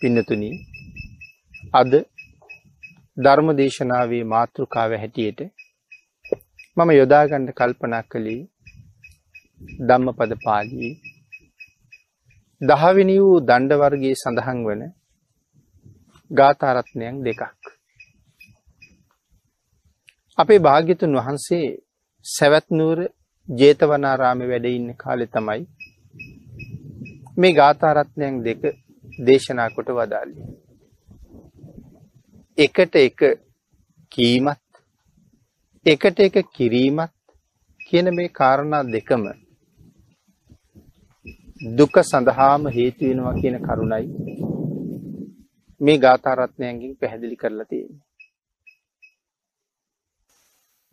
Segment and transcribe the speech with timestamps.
[0.00, 0.50] පින්නතුනි
[1.74, 1.92] අද
[3.16, 5.40] ධර්ම දේශනාවේ මාතෘකාව හැටියට
[6.76, 8.42] මම යොදාගන්න කල්පනා කළේ
[9.82, 10.94] ධම්මපද පාළියේ
[12.60, 14.82] දහවෙනි වූ දණ්ඩ වර්ගයේ සඳහන් වන
[16.30, 17.42] ගාථාරත්නයන් දෙකක්.
[20.38, 21.66] අපේ භාග්‍යතුන් වහන්සේ
[22.26, 23.00] සැවැත්නුවර
[23.48, 25.62] ජේතවනාරාමේ වැඩ ඉන්න කාලේ තමයි
[27.36, 28.62] මේ ගාථාරත්නයන් දෙක
[29.20, 30.46] දේශනා කොට වදාළේ.
[32.58, 33.20] එකට එක
[34.12, 34.60] කීමත්
[35.86, 37.14] එකට එක කිරීමත්
[37.80, 39.24] කියන මේ කාරණා දෙකම
[41.74, 44.06] දුක සඳහාම හේතු වෙනවා කියන කරුණයි
[45.80, 48.02] මේ ගාථාරත්නයන්ගෙන් පැහැදිලි කරලා තියෙන්නේ.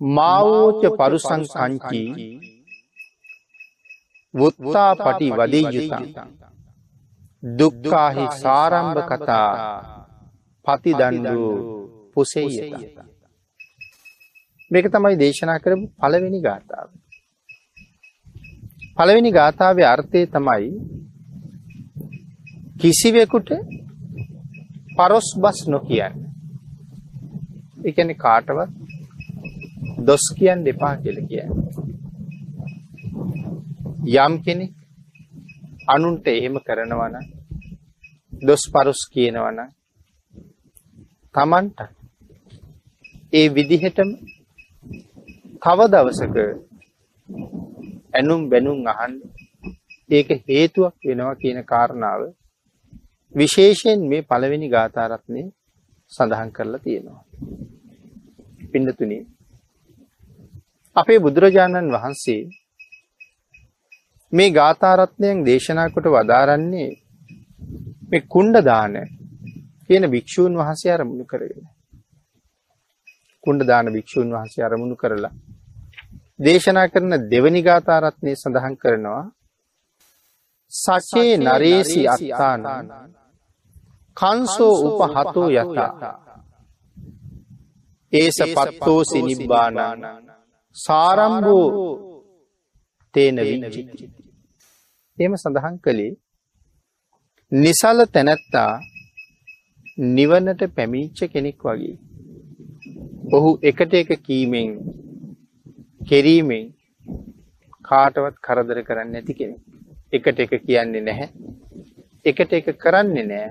[0.02, 2.30] මාවෝච පරුසං සංචී
[4.34, 6.41] වුත්තා පටි වදී යුතං
[7.44, 9.50] දුක්කාහි සාරම්භ කතා
[10.66, 11.46] පති දණ්ඩු
[12.14, 12.74] පුසෙයත.
[14.72, 16.90] මේක තමයි දේශනා කරපු පළවෙනි ගාථාව.
[18.98, 20.70] පළවෙනි ගාථාවේ අර්ථය තමයි
[22.80, 23.50] කිසිවෙකුට
[24.96, 26.16] පරොස් බස් නොකියන්න.
[27.84, 28.72] එකන කාටවත්
[30.02, 31.50] දොස් කියන්න දෙපා කියල කියන්න.
[34.18, 34.81] යම් කෙනෙක්
[35.92, 37.16] අනුන්ට එහෙම කරනවන
[38.34, 39.60] දොස් පරුස් කියනවන
[41.36, 41.80] තමන්ට
[43.34, 44.10] ඒ විදිහටම
[45.62, 46.38] තව දවසක
[48.14, 49.14] ඇනුම් බැනුම් අහන්
[50.10, 52.22] ඒක හේතුවක් වෙනවා කියන කාරණාව
[53.36, 55.44] විශේෂයෙන් මේ පළවෙනි ගාථාරත්නය
[56.12, 57.24] සඳහන් කරලා තියෙනවා.
[58.70, 59.20] පින්නතුනි
[60.96, 62.42] අපේ බුදුරජාණන් වහන්සේ
[64.34, 66.90] මේ ගාථාරත්නයෙන් දේශනා කොට වදාරන්නේ
[68.10, 68.96] මේ කුණ්ඩ දාන
[69.88, 71.66] කියන භික්ෂූන් වහන්සේ අරමුණු කරගෙන.
[73.44, 75.34] කුණ්ඩ දාන භික්ෂූන් වහන්සේ අරමුණු කරලා
[76.40, 79.24] දේශනා කරන දෙවනි ගාථාරත්නය සඳහන් කරනවා.
[80.72, 82.64] සචේ නරේසි අත්තාන
[84.18, 86.14] කන්සෝ උපහතෝ යතා.
[88.14, 90.02] ඒස පත්තෝ සිනිබ්බානාන
[90.76, 91.68] සාරම්භෝ
[93.14, 94.06] තේන විච්චිති
[95.18, 96.14] එම සඳහන් කළේ
[97.52, 98.72] නිසල තැනැත්තා
[99.98, 101.98] නිවනට පැමිච්ච කෙනෙක් වගේ.
[103.32, 104.70] ඔහු එකට එක කීමෙන්
[106.02, 106.64] කෙරීමෙන්
[107.86, 109.56] කාටවත් කරදර කරන්න ඇති කෙනෙ.
[110.14, 111.28] එකට එක කියන්නේ නැහැ.
[112.26, 113.50] එකට එක කරන්නේ නෑ.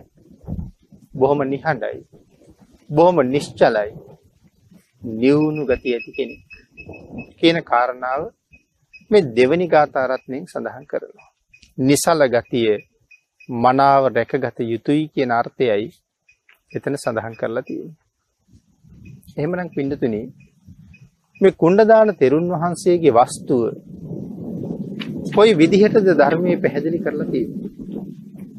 [1.14, 2.00] බොහොම නිහඬයි.
[2.90, 3.90] බොහොම නිශ්චලයි.
[5.02, 6.42] නිවුණු ගති ඇති කෙනෙක්.
[7.38, 8.22] කියන කාරණාව
[9.10, 11.30] මේ දෙවනි ගාථාරත්නයෙන් සඳහන් කරනවා.
[11.78, 12.68] නිසල ගතිය
[13.48, 15.88] මනාව රැකගත යුතුයි කියන අර්ථයයි
[16.72, 17.96] එතන සඳහන් කරලා තියෙන්නේ.
[19.36, 20.22] එහෙමනම් පින්නතුනි
[21.40, 23.62] මේ කුණ්ඩදාන තෙරුන් වහන්සේගේ වස්තුව
[25.34, 27.70] කොයි විදිහටද ධර්මයේ පැහැදිලි කරලා තියෙන්නේ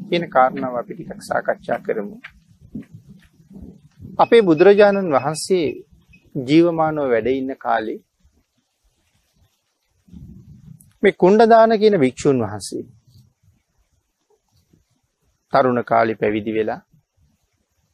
[0.08, 2.16] කියන කාරණාව අපි ටිකක් සාකච්ඡා කරමු.
[4.18, 5.66] අපේ බුදුරජාණන් වහන්සේ
[6.46, 8.00] ජීවමානව වැඩ ඉන්න කාලේ
[11.02, 12.84] මේ කුණ්ඩදාන කියන භික්ෂුන් වහන්සේ
[15.52, 16.80] තරුණ කාලි පැවිදි වෙලා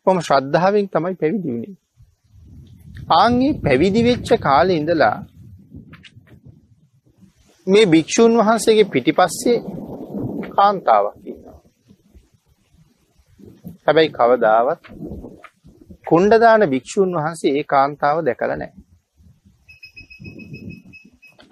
[0.07, 1.77] කොම ශ්‍රද්ධාවෙන් තමයි පැවිදි වුණේ.
[3.15, 5.17] ආන්ගේ පැවිදි වෙච්ච කාලේ ඉඳලා
[7.67, 9.59] මේ භික්ෂූන් වහන්සේගේ පිටිපස්සේ
[10.51, 11.59] කාන්තාවක් ඉන්නවා.
[13.87, 14.83] හැබැයි කවදාවත්
[16.09, 18.87] කුණ්ඩදාන භික්ෂූන් වහන්සේ ඒ කාන්තාව දැකලා නැහැ.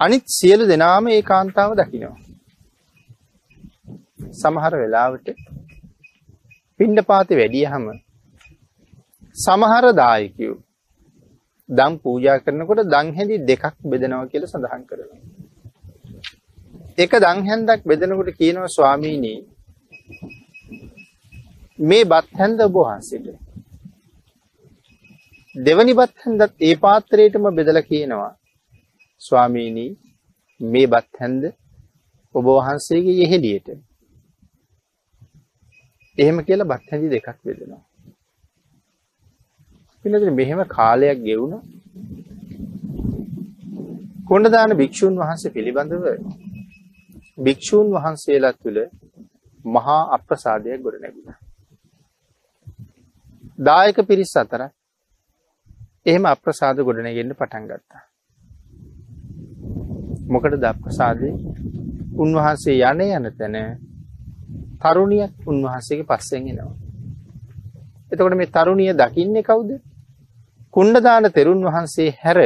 [0.01, 2.17] අනිත් සියලු දෙනාම ඒ කාන්තාව දකිනවා.
[4.33, 5.29] සමහර වෙලාවට
[6.81, 7.87] පිණ්ඩපාතේ වැඩියහම
[9.37, 10.57] සමහර දායකයෝ
[11.69, 15.21] දම් පූජා කරනකොට දන් හැඳි දෙකක් බෙදනවා කියලා සඳහන් කරනවා.
[16.99, 19.35] එක දන් හැන්දක් බෙදනකොට කියනවා ස්වාමීනි
[21.81, 23.27] මේ බත් හැන්ද ඔබ වහන්සේට.
[25.55, 28.33] දෙවනි බත් හැන්දත් ඒ පාත්‍රයටම බෙදලා කියනවා
[29.23, 29.87] ස්වාමීනි
[30.61, 31.45] මේ බත් හැන්ද
[32.35, 33.69] ඔබ වහන්සේගේ යෙහෙළියට.
[36.19, 37.83] එහෙම කියලා බත් හැඳි දෙකක් බෙදෙනවා.
[40.05, 41.63] පිළිතුරු මෙහෙම කාලයක් ගෙවුණා.
[44.27, 46.07] කොණ්ඩදාන භික්ෂුන් වහන්සේ පිළිබඳව
[47.39, 48.81] භික්ෂූන් වහන්සේලා තුළ
[49.65, 51.39] මහා අප්‍රසාදයක් ගොඩ නැගුණා.
[53.61, 54.63] දායක පිරිස් අතර
[56.07, 58.03] එහෙම අප්‍රසාද ගොඩනගෙන්න පටන් ගත්තා.
[60.27, 61.35] මොකටද අප්‍රසාදේ
[62.17, 63.57] උන්වහන්සේ යන යන තැන
[64.81, 66.75] තරුණියක් උන්වහන්සේගේ පස්සෙන් එනවා.
[68.13, 69.71] එතකොට මේ තරුණිය දකින්නේ කවුද?
[70.75, 72.39] කුණ්ඩදාන තෙරුන් වහන්සේ හැර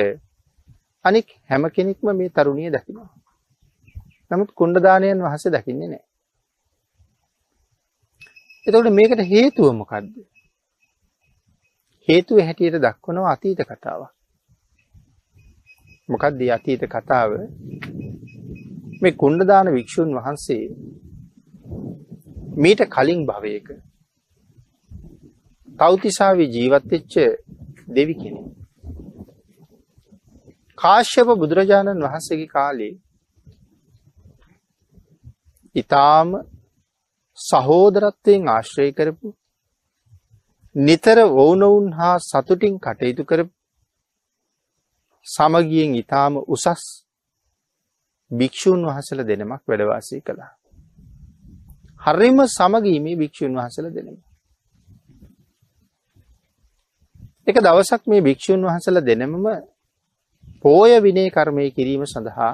[1.05, 3.11] අනික් හැම කෙනෙක්ම මේ තරුණිය දකිනවා.
[4.31, 6.07] නමුත් කුණ්ඩදානයන් වහන්සේ දකින්නේ නැහැ.
[8.67, 10.15] එතකොට මේකට හේතුව මොකද්ද?
[12.09, 14.20] හේතුව හැටියට දක්වනවා අතීත කතාවක්.
[16.11, 17.31] මොකක්ද මේ අතීත කතාව?
[19.01, 20.65] මේ කුණ්ඩදාන වික්ෂුන් වහන්සේ
[22.57, 23.69] මීට කලින් භවයක
[25.79, 27.15] තෞතිසාවේ ජීවත් වෙච්ච
[27.89, 28.47] දෙවි කෙනෙක්.
[30.79, 32.95] කාශ්‍යප බුදුරජාණන් වහන්සේගේ කාලේ
[35.75, 36.29] ඊටාම
[37.39, 39.29] සහෝදරත්වයෙන් ආශ්‍රය කරපු
[40.77, 43.60] නිතර වුණවුන් හා සතුටින් කටයුතු කරපු
[45.31, 46.87] සමගියෙන් ඊටාම උසස්
[48.31, 50.51] භික්ෂූන් වහන්සේලා දෙනමක් වැඩ වාසය කළා.
[52.01, 54.17] හරිම සමගීමේ භික්ෂූන් වහන්සේලා දෙනම.
[57.47, 59.47] එක දවසක් මේ භික්ෂූන් වහන්සේලා දෙනමම
[60.61, 62.53] පෝය විනය කර්මය කිරීම සඳහා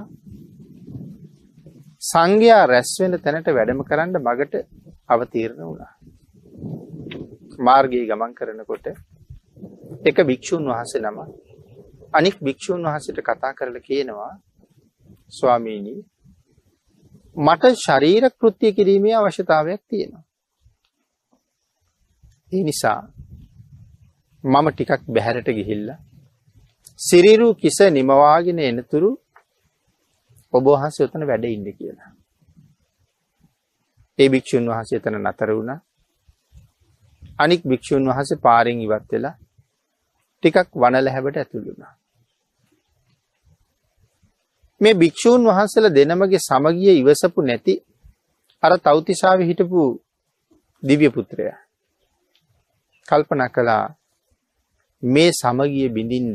[2.03, 4.55] සංඝයා රැස් වෙන තැනට වැඩම කරන්න මගට
[5.09, 5.93] අවතීර්ණ වුණා.
[7.61, 8.87] මාර්ගයේ ගමන් කරනකොට
[10.05, 11.19] එක භික්ෂූන් වහන්සේ නම
[12.17, 14.33] අනික් භික්ෂූන් වහන්සේට කතා කරලා කියනවා
[15.31, 15.95] ස්වාමීනි
[17.37, 20.25] මට ශරීර කෘත්‍ය කිරීමේ අවශ්‍යතාවයක් තියෙනවා.
[22.53, 23.01] ඒ නිසා
[24.45, 25.99] මම ටිකක් බැහැරට ගිහිල්ලා
[26.99, 29.11] සිරිරු කිස නිමවාගෙන එනතුරු
[30.53, 32.11] ඔබ වහන්සේ උතන වැඩ ඉන්න කියලා.
[34.19, 35.81] ඒ භික්ෂුන් වහන්සේ එතන නතර වුණා.
[37.39, 39.37] අනික් භික්ෂුන් වහන්සේ පාරෙන් ඉවත් වෙලා
[40.37, 41.95] ටිකක් වනල හැබට ඇතුළු වුණා.
[44.81, 47.75] මේ භික්ෂූන් වහන්සේලා දෙනමගේ සමගිය ඉවසපු නැති
[48.63, 49.83] අර තෞතිසාවේ හිටපු
[50.83, 51.59] දිව්‍ය පුත්‍රයා
[53.09, 53.85] කල්පනා කළා
[55.03, 56.35] මේ සමගිය බිඳින්න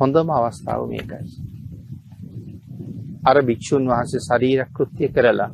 [0.00, 1.24] හොඳම අවස්ථාව මේකයි.
[3.24, 5.50] අර භික්ෂුන් වහන්සේ ශරීර කෘත්‍ය කරලා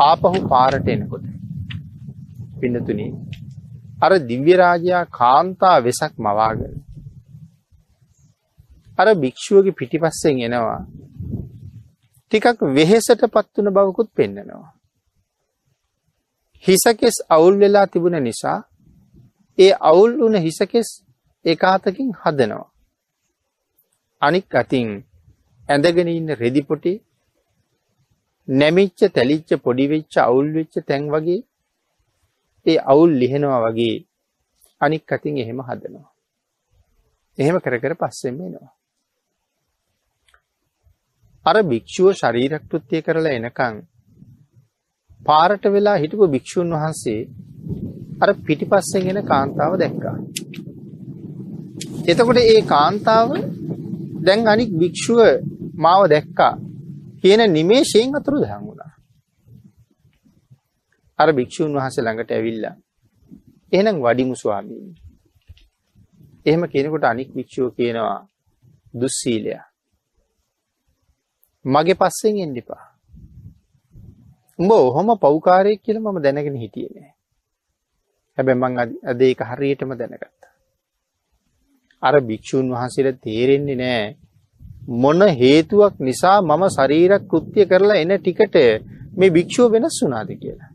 [0.00, 1.26] ආපහු පාරට එනකොට
[2.60, 3.06] පින්නතුනි
[4.02, 6.74] අර දිව්‍ය රාජයා කාන්තා වෙසක් මවාගෙන
[8.98, 10.80] අර භික්ෂුවගේ පිටිපස්සෙන් එනවා
[12.32, 14.68] ටිකක් වෙහෙසට පත් වුණ බවකුත් පෙන්නනවා
[16.64, 18.58] හිසකෙස් අවුල් වෙලා තිබුණ නිසා
[19.58, 20.88] ඒ අවුල් වුණ හිසකෙස්
[21.44, 22.68] ඒකාතකින් හදනවා
[24.22, 24.88] අනික් අතින්
[25.68, 26.94] ඇඳගෙන ඉන්න රෙදි පොටි
[28.48, 31.40] නැමිච්ච තැලිච්ච පොඩි වෙච්ච අවුල් වෙච්ච තැන් වගේ
[32.66, 33.96] ඒ අවුල් ලිහෙනවා වගේ
[34.80, 36.08] අනික් අතින් එහෙම හදනවා.
[37.38, 38.72] එහෙම කර කර පස්සෙන් එනවා.
[41.46, 43.74] අර භික්ෂුව ශරීරකෘත්‍ය කරලා එනකන්
[45.26, 47.20] පාරට වෙලා හිටපු භික්ෂුන් වහන්සේ
[48.20, 50.16] අර පිටිපස්සෙන් එන කාන්තාව දැක්කා.
[52.06, 53.28] එතකොට ඒ කාන්තාව
[54.20, 55.20] දැන් අනික් භික්ෂුව
[55.76, 56.54] මාව දැක්කා
[57.20, 58.92] කියන නිමේෂයෙන් අතුරු දහන් වුණා.
[61.18, 62.76] අර භික්ෂුන් වහන්සේ ළඟට ඇවිල්ලා
[63.72, 64.92] එහෙනම් වඩිමු ස්වාමීනි.
[66.46, 68.18] එහෙම කෙනෙකුට අනික් භික්ෂුව කියනවා
[68.94, 69.54] දුස්සීලය.
[71.64, 72.84] මගේ පස්සෙන් එන්න එපා.
[74.58, 77.12] උඹ ඔහොම පව්කාරයෙක් කියලා මම දැනගෙන හිටියේ නෑ.
[78.38, 80.52] හැබැයි මං අද ඒක හරියටම දැනගත්තා.
[82.02, 84.16] අර භික්ෂුන් වහන්සේලා තේරෙන්නේ නෑ
[84.96, 88.56] මොන හේතුවක් නිසා මම ශරීර කෘත්‍ය කරලා එන ටිකට
[89.16, 90.70] මේ භික්ෂුව වෙනස් වුණාද කියලා.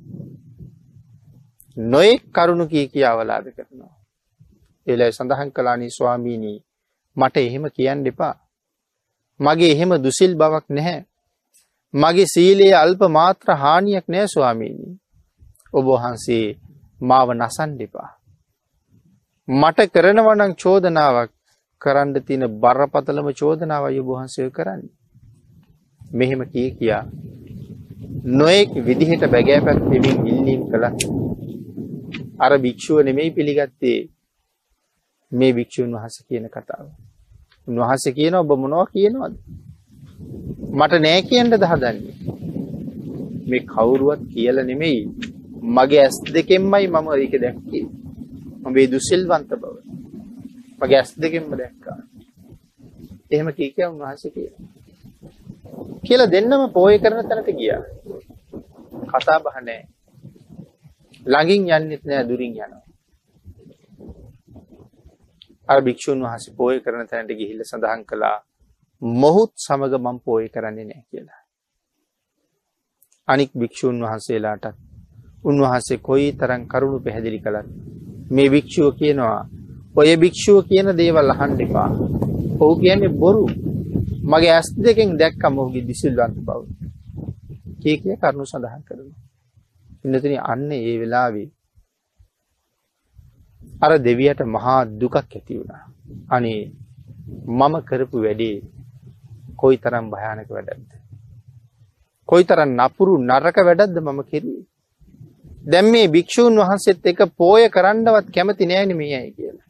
[1.77, 3.93] නොයෙක් කරුණු කී කියාවලාද කරනවා.
[4.88, 6.53] එලයි සඳහන් කළානි ස්වාමීනි
[7.17, 8.36] මට එහෙම කියන්න එපා.
[9.39, 11.00] මගේ එහෙම දුසිල් බවක් නැහැ.
[11.93, 14.88] මගේ සීලයේ අල්ප මාත්‍ර හානියක් නෑ ස්වාමීනි.
[15.74, 16.46] ඔබ වහන්සේ
[17.01, 18.10] මාව නසන්න එපා.
[19.48, 21.31] මට කරනවනම් චෝදනාවක්
[21.81, 24.93] කරන්න තියෙන බරපතලම චෝදනාවයි ඔබ වහන්සේ කරන්නේ.
[26.12, 27.03] මෙහෙම කී කියා
[28.34, 30.93] නොයෙක් විදිහට බැගෑපත් වෙමින් ඉල්ලීම් කළා.
[32.39, 34.00] අර භික්ෂුව නෙමෙයි පිළිගත්තේ
[35.31, 36.86] මේ භික්ෂුන් වහන්සේ කියන කතාව.
[37.69, 39.33] උන්වහන්සේ කියන ඔබ මොනවා කියනවද?
[40.71, 42.15] මට නෑ කියන්නද හදන්නේ.
[43.49, 45.01] මේ කවුරුවත් කියලා නෙමෙයි
[45.75, 47.85] මගේ ඇස් දෙකෙන්මයි මම ඒක දැක්කේ.
[48.63, 49.75] මගේ දුසිල්වන්ත බව.
[50.81, 51.97] මගේ ඇස් දෙකෙන්ම දැක්කා.
[53.31, 54.65] එහෙම කී කිය උන්වහන්සේ කියලා.
[56.05, 57.81] කියලා දෙන්නම පෝය කරන තැනට ගියා.
[59.11, 59.88] කතා බහ නැහැ.
[61.25, 62.88] ළඟින් යන්නෙත් නෑ දුරින් යනවා.
[65.69, 68.38] අර භික්ෂුන් වහන්සේ පෝය කරන තැනට ගිහිල්ලා සඳහන් කළා
[69.01, 71.41] මොහුත් සමග මම පෝය කරන්නේ නැහැ කියලා.
[73.27, 74.75] අනික් භික්ෂුන් වහන්සේලාටත්
[75.43, 77.67] උන්වහන්සේ කොයි තරම් කරුණු පැහැදිලි කළත්
[78.31, 79.41] මේ භික්ෂුව කියනවා
[79.95, 81.89] ඔය භික්ෂුව කියන දේවල් අහන්න එපා.
[82.59, 83.45] ඔහු කියන්නේ බොරු.
[84.23, 86.61] මගේ ඇස් දෙකෙන් දැක්කම ඔහුගේ දිසිල්වන්ත බව.
[87.81, 89.19] කී කිය කරුණු සඳහන් කරනවා.
[90.03, 91.49] ඉන්නතනි අන්න ඒ වෙලාවේ
[93.79, 95.83] අර දෙවියට මහා දුකක් ඇති වුණා.
[96.29, 96.62] අනේ
[97.50, 98.55] මම කරපු වැඩේ
[99.55, 100.91] කොයි තරම් භයානක වැඩක්ද.
[102.29, 104.65] කොයි තරම් නපුරු නරක වැඩක්ද මම කෙරුවේ.
[105.63, 109.67] දැන් මේ භික්ෂූන් වහන්සේත් එක පෝය කරන්නවත් කැමති නෑනේ මේ අය කියලා.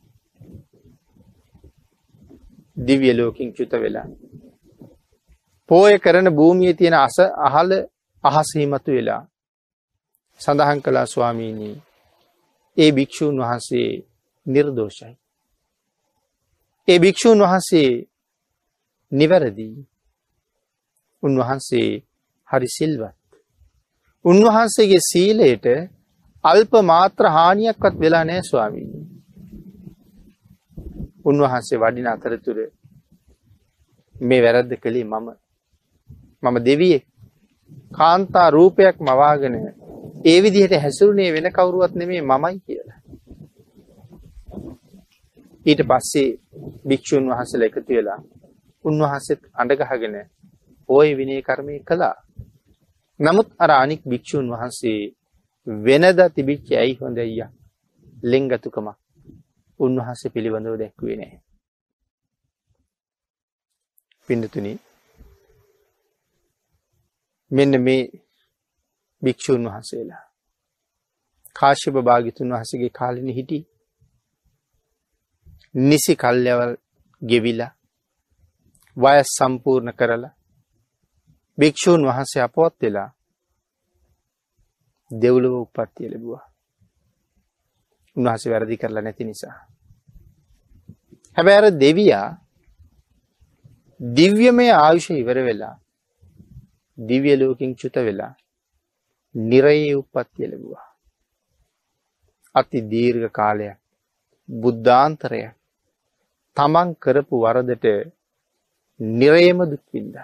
[2.77, 4.07] දිව්‍ය ලෝකෙන් චුත වෙලා.
[5.69, 7.71] පෝය කරන භූමියේ තියෙන අස අහල
[8.23, 9.21] අහසීමතු වෙලා.
[10.41, 11.75] සඳහන් කළා ස්වාමීනී
[12.79, 13.89] ඒ භික්‍ෂූන් වහන්සේ
[14.45, 15.13] නිර්දෝෂයි.
[16.87, 17.89] ඒ භික්‍ෂූන් වහන්සේ
[19.11, 19.75] නිවැරදී
[21.23, 21.89] උන්වහන්සේ
[22.49, 23.15] හරි සිල්වත්.
[24.25, 25.65] උන්වහන්සේගේ සීලයට
[26.43, 29.05] අල්ප මාත්‍ර හානියක්වත් වෙලා නෑ ස්වාමීනී.
[31.25, 32.57] උන්වහන්සේ වඩින අතරතුර
[34.15, 35.27] මේ වැරද්ද කළේ මම
[36.43, 37.05] මම දෙවියෙක්
[37.91, 39.55] කාන්තා රූපයක් මවාගෙන
[40.21, 42.99] ඒ විදිහට හැසුරුනේ වෙන කවුරුවත් නෙමේ මමයි කියලා.
[45.65, 46.29] ඊට පස්සේ
[46.87, 48.19] භික්ෂූන් වහන්සේලා එකතු වෙලා
[48.85, 50.15] උන්වහන්සේත් අඬගහගෙන
[50.89, 52.15] ওই විනය කර්මය කළා.
[53.19, 54.99] නමුත් අර අනික් භික්ෂූන් වහන්සේ
[55.67, 57.51] වෙනදා තිබිච්ච ඇයි හොඳ අයියා
[58.23, 58.87] ලෙන්ගතුකම
[59.79, 61.41] උන්වහන්සේ පිළිබඳව දැක්වේ නැහැ.
[64.29, 64.71] පින්නතුනි
[67.51, 68.01] මෙන්න මේ
[69.21, 70.23] භික්‍ෂූන් වහන්සේලා.
[71.55, 73.59] කාශ්‍යප භාගිතුන් වහසගේ කාලෙන හිටි
[75.81, 76.73] නිසි කල්යවල්
[77.21, 77.71] ගෙවිලා
[78.97, 80.33] වයස් සම්පූර්ණ කරලා
[81.57, 83.09] භික්‍ෂූන් වහන්සේ අපවත් වෙලා
[85.11, 86.43] දෙව්ලුව උපත්තිය ලැබවා.
[88.15, 89.55] උන්වහස වැරදි කරලා නැති නිසා.
[91.37, 92.27] හැබැර දෙවියා
[93.99, 95.75] දිව්‍යමය ආයුෂ ඉවර වෙලා
[96.97, 98.33] දිව්‍ය ලෝකින් චුත වෙලා
[99.35, 100.87] නිරයේ උපත්තිය ලැබුවා.
[102.55, 103.77] අති දීර්ඝ කාලයක්
[104.49, 105.41] බුද්ධාන්තරය
[106.57, 107.85] තමන් කරපු වරදට
[108.99, 110.15] නිරයම දුක්වින්ද.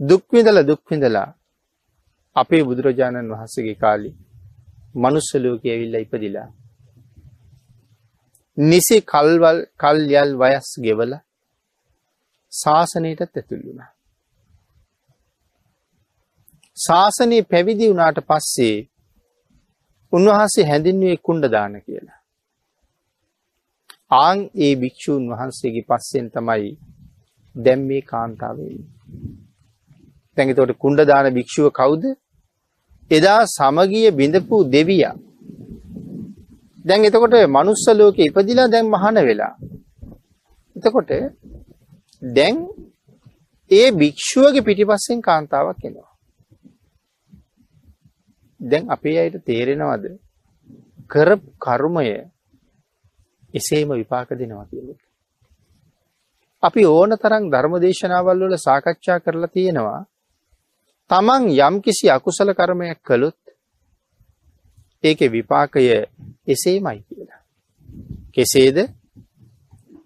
[0.00, 1.28] දුක්විඳල දුක්විඳලා
[2.36, 4.10] අපේ බුදුරජාණන් වහන්සගේ කාලි
[4.94, 6.48] මනුස්සලෝක ඇවිල්ල ඉපදිලා.
[8.58, 11.12] නිසි කල්වල් කල් යල් වයස් ගෙවල
[12.52, 13.90] ශාසනයටත් ඇතුළුණා.
[16.78, 18.76] ශාසනය පැවිදි වුණාට පස්සේ
[20.12, 22.18] උන්වහන්සේ හැඳින්වේ කුණ්ඩදාන කියලා.
[24.18, 26.70] ආං ඒ භික්‍ෂූන් වහන්සේගේ පස්සෙන් තමයි
[27.56, 28.76] දැම් මේ කාන්තාවේ.
[30.36, 32.04] තැඟතොට කුණ්ඩදාන භික්‍ෂුව කවුද
[33.10, 35.04] එදා සමගිය බිඳපු දෙවිය.
[36.84, 39.54] දැන් එතකොට මනුස්සලෝක ඉපදිලා දැන් මහන වෙලා.
[40.76, 41.10] එතකොට
[42.22, 42.56] දැන්
[43.70, 46.07] ඒ භික්‍ෂුවගේ පිටිපස්සෙන් කාන්තාවක් එනවා.
[48.60, 50.04] දැන් අපේ අයට තේරෙනවද
[51.08, 52.06] කරපු කර්මය
[53.54, 55.00] එසේම විපාක දෙනවා කියලට.
[56.62, 60.00] අපි ඕන තරම් ධර්මදේශනාවල් වල සාකච්ඡා කරලා තියෙනවා
[61.10, 63.38] තමන් යම් කිසි අකුසල කර්මයක් කළොත්
[65.04, 65.82] ඒක විපාකය
[66.46, 67.42] එසේමයි කියලා.
[68.30, 68.78] කෙසේද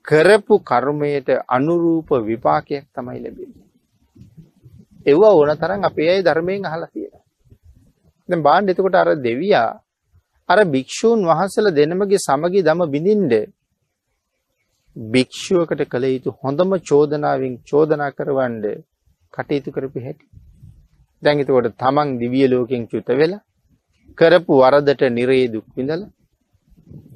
[0.03, 3.67] කරපු කර්මයට අනුරූප විපාකයක් තමයි ලැබෙන්නේ.
[5.07, 7.02] එව්වා ඕන තරම් අපේ අය ධර්මයෙන් අහලා තියෙනවා.
[8.33, 9.71] දැන් බාන්න එතකොට අර දෙවියා
[10.49, 13.33] අර භික්ෂූන් වහන්සේලා දෙනමගේ සමගි දම බිඳින්න
[14.97, 18.65] භික්ෂුවකට කළ යුතු හොඳම චෝදනාවෙන් චෝදනා කරවන්න
[19.35, 20.27] කටයුතු කරපු හැටි.
[21.23, 23.43] දැන් එතකොට තමන් දිව්‍ය ලෝකෙන් චුත වෙලා
[24.19, 26.11] කරපු වරදට නිරේ දුක් විඳලා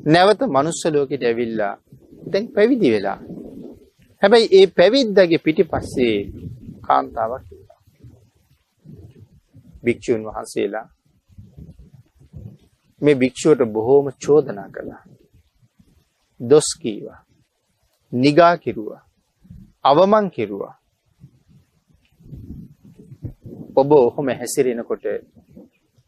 [0.07, 1.75] නැවත මනුස්ස ලෝකෙට ඇවිල්ලා
[2.27, 3.19] දැන් පැවිදි වෙලා.
[4.23, 6.17] හැබැයි ඒ පැවිද්දගේ පිටිපස්සේ
[6.83, 7.49] කාන්තාවක්
[9.85, 10.87] භික්ෂූන් වහන්සේලා
[13.03, 15.03] මේ භික්ෂුවට බොහෝම චෝදනා කළා.
[16.41, 17.21] දොස් කීවා.
[18.13, 19.03] නිගා කිරුවා.
[19.85, 20.75] අවමන් කිරුවා.
[23.77, 25.07] ඔබ ඔහොම හැසිරෙනකොට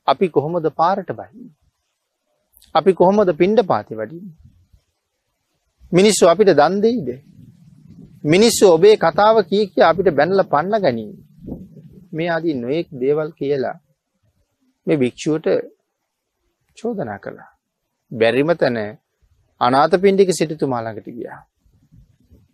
[0.09, 1.54] අපි කොහොමද පාරට බහින්නේ?
[2.75, 4.37] අපි කොහොමද පින්ඩ පාති වඩින්නේ?
[5.92, 7.09] මිනිස්සු අපිට දන් දෙයිද?
[8.25, 11.12] මිනිස්සු ඔබේ කතාව කී කිය අපිට බැනලා පන්න ගනී.
[12.12, 13.76] මේ ආදී නොයෙක් දේවල් කියලා
[14.87, 15.47] මේ භික්ෂුවට
[16.78, 17.50] චෝදනා කළා.
[18.12, 18.78] බැරිම තැන
[19.61, 21.40] අනාථපිණ්ඩික සිටුතුමා ළඟට ගියා.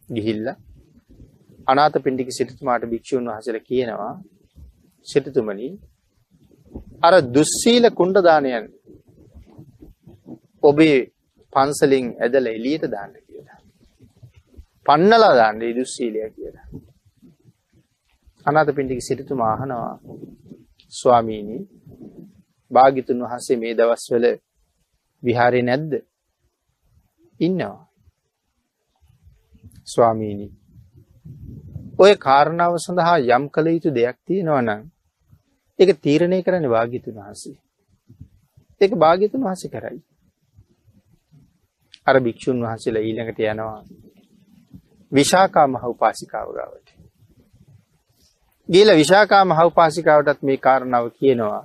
[0.08, 0.56] ගිහිල්ලා
[1.66, 4.12] අනාථපිණ්ඩික සිටුතුමාට භික්ෂුන් වහන්සේලා කියනවා
[5.06, 5.68] සිටුතුමනි
[7.02, 8.66] අර දුස්සීල කුණ්ඩ දානයන්
[10.62, 10.96] ඔබේ
[11.52, 13.60] පන්සලින් ඇදල එලියට දාන්න කියලා.
[14.86, 16.66] පන්නලා දාන්න ඉදුස්සීලය කියලා.
[18.46, 19.92] අනාත පින්ටික සිරිතු මාහනවා
[20.92, 21.62] ස්වාමීණී
[22.74, 24.26] භාගිතුන් වහන්සේ මේ දවස්වල
[25.22, 25.92] විහාරය නැද්ද?
[27.40, 27.80] ඉන්නවා.
[29.84, 30.52] ස්වාමීණී
[31.98, 34.82] ඔය කාරණාව සඳහා යම් කළ යුතු දෙයක් තියෙනවා නම්
[35.78, 37.58] ඒක තීරණය කරන්න භාගිතුන් වහන්සේ.
[38.80, 40.00] ඒක භාගිතුන් වහස කරයි.
[42.06, 43.82] අර භික්‍ෂූන් වහන්සේලා ඊළඟට යනවා
[45.12, 46.88] විශාකා මහ උපාසිකාව ගාවට.
[48.68, 51.62] ගේල විශාකා මහ උපාසිකාවටත් මේ කාරණාව කියනවා.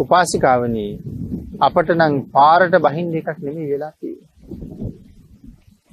[0.00, 0.92] උපාසිකාවනී
[1.60, 4.30] අපට නං පාරට බහින් එකක් නෙමේ වෙලා තියෙන්නේ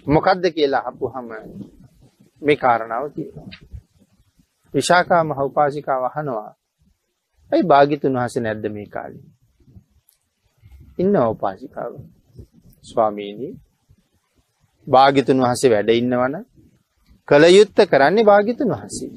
[0.07, 1.25] මොකක්ද කියලා අහපුහම
[2.41, 3.47] මේ කාරණාව කියනවා.
[4.73, 6.51] විශාකා මහ උපාසිකාව අහනවා.
[7.51, 9.25] ඇයි භාග්‍යතුන් වහන්සේ නැද්ද මේ කාලේ?
[10.99, 11.93] ඉන්නවා උපාසිකාව.
[12.83, 13.49] ස්වාමීනි
[14.87, 16.37] භාග්‍යතුන් වහන්සේ වැඩ ඉන්නවන
[17.27, 19.11] කල යුත්ත කරන්නේ භාග්‍යතුන් වහන්සේ.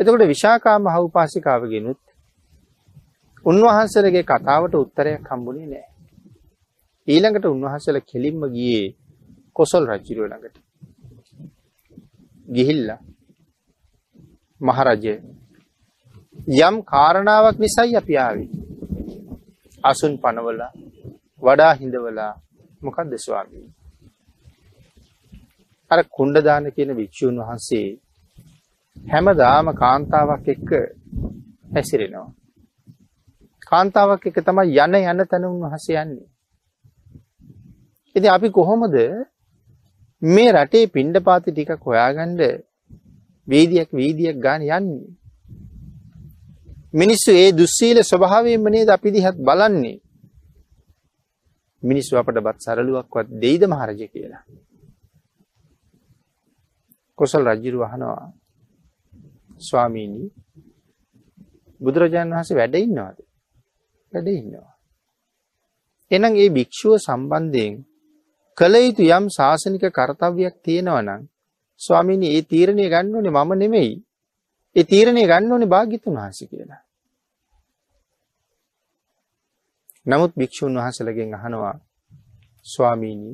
[0.00, 2.00] එතකොට විශාකා මහ උපාසිකාවගෙනුත්
[3.44, 5.86] උන්වහන්සේලගේ කතාවට උත්තරයක් හම්බුනේ නෑ.
[7.08, 8.94] ඊළඟට උන්වහන්සේලා කෙලින්ම ගියේ
[9.56, 10.56] කොසල් රජුරුව ළඟට.
[12.48, 13.00] ගිහිල්ලා
[14.60, 15.14] මහරජය
[16.58, 18.50] යම් කාරණාවක් නිසයි අපි ආවේ.
[19.84, 20.72] අසුන් පනවලා
[21.42, 22.32] වඩා හිඳවලා
[22.82, 23.66] මොකක්ද ස්වාමී.
[25.90, 27.88] අර කුණ්ඩදාන කියන භික්‍ෂූන් වහන්සේ
[29.06, 30.70] හැමදාම කාන්තාවක් එක්ක
[31.74, 32.28] හැසිරෙනවා.
[33.62, 36.26] කාන්තාවක් එක තමයි යන යන තැන උන්වහස යන්නේ.
[38.16, 38.96] ඉති අපි කොහොමද
[40.22, 42.42] මේ රටේ පිණ්ඩපාති ටිකක් හොයාගණ්ඩ
[43.48, 45.06] වීදියක් වීදියක් ගාන යන්නේ.
[46.92, 50.00] මිනිස්සු ඒ දුස්සීල ස්වභාවයෙන්ම නේද අපි දිහත් බලන්නේ.
[51.82, 54.44] මිනිස්සු අපට බත් සරලුවක්වත් දෙයිද මහරජ කියලා.
[57.18, 58.32] කොසල් රජ්ජිරු අහනවා
[59.60, 60.28] ස්වාමීණී
[61.80, 63.18] බුදුරජාණන් වහස වැඩ ඉන්නවාද
[64.12, 64.72] වැඩ ඉන්නවා.
[66.10, 67.74] එනම් ඒ භික්‍ෂුව සම්බන්ධයෙන්
[68.58, 71.22] කළ යුතු යම් ශාසනික කර්තව්‍යයක් තියෙනවා නම්
[71.80, 73.94] ස්වාමීනි ඒ තීරණය ගන්න ඕනේ මම නෙමෙයි.
[74.76, 76.82] ඒ තීරණය ගන්න ඕනේ භාග්‍යතුන් වහන්සේ කියලා.
[80.06, 81.76] නමුත් භික්ෂුන් වහන්සේලගෙන් අහනවා
[82.66, 83.32] ස්වාමීනි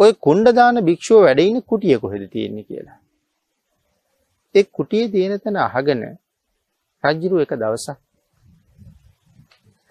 [0.00, 2.99] ඔය කුණ්ඩදාන භික්ෂුව වැඩ ඉන කුටිය කොහෙද තියෙන්නේ කියලා.
[4.54, 6.02] ඒ කුටියේ තියෙන තැන අහගෙන
[7.04, 7.98] රජුරු එක දවසක්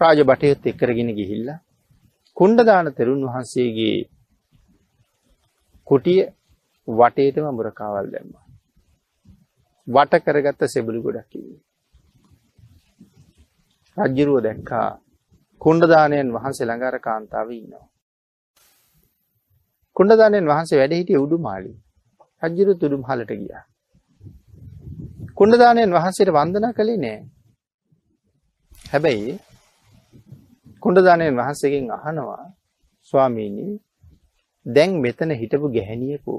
[0.02, 1.60] රාජ බටයත් එක්කරගෙන ගිහිල්ලා
[2.38, 3.98] කුණ්ඩදාන තෙරුන් වහන්සේගේ
[5.88, 6.22] කුටිය
[6.88, 8.34] වටේටම මුරකාවල් දැම්ම.
[9.88, 11.60] වට කරගත්ත සෙබුලි ගොඩක් කිවේ.
[13.98, 14.88] රජ්ජිරුව දැක්කා
[15.62, 17.88] කුණ්ඩදානයෙන් වහන්සේ ළඟර කාන්තාව ඉන්නවා.
[19.96, 21.74] කුණ්ඩදානයෙන් වහන්සේ වැඩ හිටිය උඩු මාලි
[22.44, 23.64] රජ්ජිරු තුඩුම් හලට ගියා.
[25.40, 27.20] කුණ්ඩදානයෙන් වහන්සේට වන්දනා කළේ නෑ.
[28.86, 29.34] හැබැයි
[30.84, 32.44] කුණ්ඩදානයෙන් වහන්සේගෙන් අහනවා
[33.14, 33.68] ස්වාමීනි
[34.66, 36.34] දැන් මෙතන හිටපු ගැහැණියකු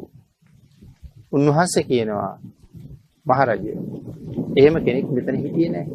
[1.33, 2.33] උන්වහන්සේ කියනවා
[3.27, 3.73] මහරජය
[4.57, 5.87] එහෙම කෙනෙක් මෙතන හිටියේ නෑ.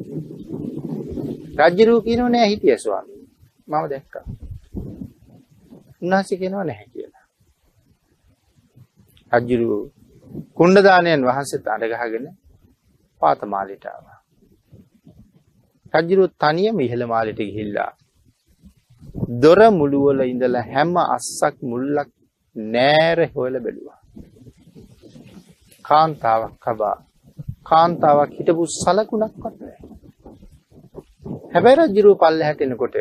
[1.59, 3.21] රජ්ජුරුව කියනව නෑ හිටිය ස්වාමී
[3.67, 4.25] මම දැක්කා.
[6.01, 7.25] උන්වහන්සේ කියනවා නැහැ කියලා.
[9.31, 9.85] රජ්ජුරුව
[10.53, 12.44] කුණ්ඩදානයන් වහන්සේත් අඩගහගෙන පාත
[13.45, 14.17] මාලයට ආවා.
[15.93, 17.91] රජ්ජුරුව තනියම ඉහළ මාලයට ගිහිල්ලා
[19.41, 22.09] දොර මුළුවල ඉඳලා හැම අස්සක් මුල්ලක්
[22.55, 23.99] නෑර හොයල බැලුවා.
[25.85, 26.97] කාන්තාවක් කබා
[27.65, 29.79] කාන්තාවක් හිටපු සලකුණක්වත් නෑ.
[31.53, 32.95] හැබැයි රජ්ජුරුව පල්ල හැටෙනකොට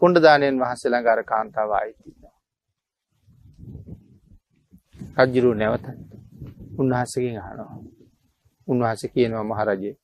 [0.00, 2.34] කුණ්ඩදානයෙන් වහන්සේ ළඟ අර කාන්තාව ආයිතිනවා.
[5.18, 5.86] රජ්ජුරුව නැවත
[6.78, 7.72] උන්වහන්සේගෙන් අහනවා.
[8.72, 9.94] උන්වහන්සේ කියනවා මහරජේ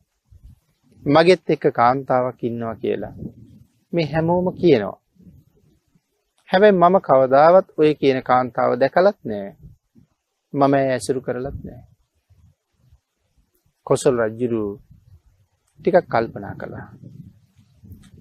[1.03, 3.15] මගෙත් එක්ක කාන්තාවක් ඉන්නවා කියලා
[3.93, 4.99] මේ හැමෝම කියනවා.
[6.49, 9.57] හැබැයි මම කවදාවත් ඔය කියන කාන්තාව දැකලත් නෑ.
[10.53, 11.83] මම ඇසුරු කරලත් නෑ.
[13.87, 14.63] කොසල් රජ්ජුරු
[15.81, 16.89] ටිකක් කල්පනා කළා.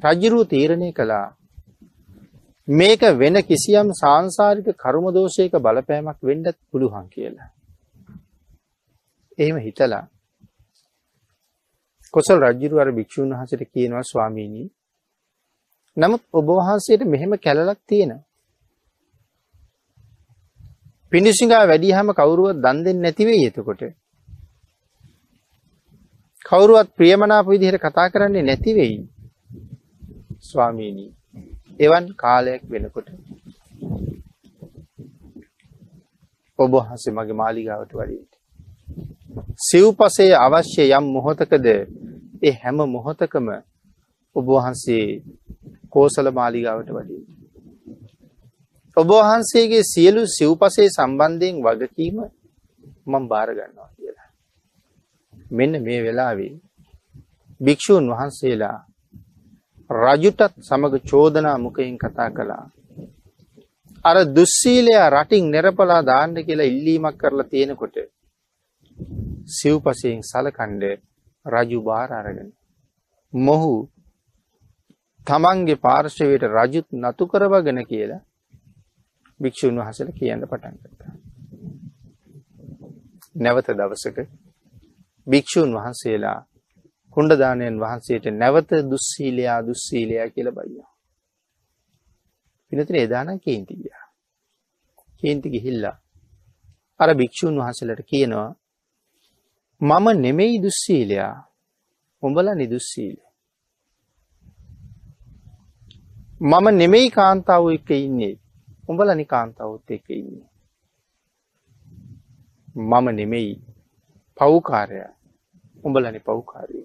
[0.06, 1.28] රජ්ජුරුව තීරණය කළා
[2.68, 7.50] මේක වෙන කිසියම් සංසාරික කරුමදෝෂයක බලපෑමක් වෙන්නත් පුළුවන් කියලා.
[9.38, 10.04] එහෙම හිතලා
[12.14, 14.64] කොසල් රජ්ජුරු අර භික්ෂූන් වහන්සේට කියනවා ස්වාමීනි
[15.98, 18.24] නමුත් ඔබ වහන්සේට මෙහෙම කැලලක් තියෙනවා.
[21.12, 23.82] පිණිසිඟා වැඩිහම කවුරුවත් දන් දෙන්නේ නැති වෙයි එතකොට.
[26.46, 28.98] කවුරුවත් ප්‍රියමනාප විදිහට කතා කරන්නේ නැති වෙයි.
[30.42, 31.12] ස්වාමීනී
[31.80, 33.08] එවන් කාලයක් වෙනකොට
[36.60, 38.37] ඔබ වහන්සේ මගේ මාලිගාවට වඩින්ට.
[39.62, 41.66] සිව්පසේ අවශ්‍ය යම් මොහොතකද
[42.42, 43.48] ඒ හැම මොහොතකම
[44.36, 45.06] ඔබ වහන්සේ
[45.90, 47.24] කෝසල මාලිගාවට වඩින්.
[48.98, 52.18] ඔබ වහන්සේගේ සියලු සිව්පසේ සම්බන්ධයෙන් වගකීම
[53.06, 54.30] මම බාරගන්නවා කියලා.
[55.52, 56.54] මෙන්න මේ වෙලාවේ
[57.62, 58.78] භික්‍ෂූන් වහන්සේලා
[59.90, 62.66] රජුටත් සමග චෝදනා මුකයෙන් කතා කළා.
[64.06, 67.98] අර දුස්සීලයා රටින් නෙරපලා දාන්න කියලා ඉල්ලීමක් කරලා තියෙනකොට
[69.50, 70.84] සිව්පසයෙන් සලකණ්ඩ
[71.46, 72.50] රජු බාර අරගෙන.
[73.34, 73.74] මොහු
[75.28, 78.26] තමන්ගේ පාර්ශවයට රජුත් නතු කරවගෙන කියලා
[79.40, 81.14] භික්‍ෂූන් වහසල කියන්න පටන් කරතා.
[83.36, 84.18] නැවත දවසක
[85.28, 86.40] භික්‍ෂූන් වහන්සේලා
[87.18, 90.92] කුණ්ඩදානයන් වහන්සේට නැවත දුස්සීලයා දුස්සීලයා කියල බයියා.
[92.72, 94.06] පිනතර එදාන කේන්ති ගියා.
[95.22, 95.96] කේන්ති ගිහිල්ලා
[97.00, 98.50] අර භික්‍ෂූන් වහසලට කියනවා
[99.82, 101.36] මම නෙමෙයි දුස්සීලයා
[102.24, 103.18] උඹල නිදුස්සීල.
[106.42, 108.36] මම නෙමෙයි කාන්තාව එක ඉන්නේ
[108.88, 110.50] උඹලනි කාන්තාවත් එක ඉන්නේ.
[112.76, 113.62] මම නෙමෙයි
[114.38, 115.00] පව්කාරය
[115.84, 116.80] උඹලනි පව්කාරය.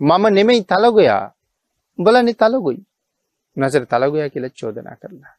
[0.00, 1.32] මම නෙමෙයි තලගොයා
[1.98, 2.80] උඹලනි තලගොයි
[3.56, 5.34] නසර තලගොයා කියල චෝදනා කරලා.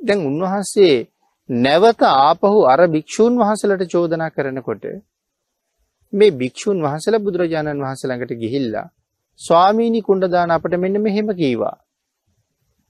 [0.00, 1.15] දැන් උන්වහන්සේ
[1.48, 4.84] නැවත ආපහු අර භික්‍ෂූන් වහසලට චෝදනා කරනකොට
[6.12, 8.86] මේ භික්‍ෂූන් වහසල බුදුරජාණන් වහසළඟට ගිහිල්ලා
[9.40, 11.76] ස්වාමීණි කුණ්ඩදාන අපට මෙන්න මෙහෙම කීවා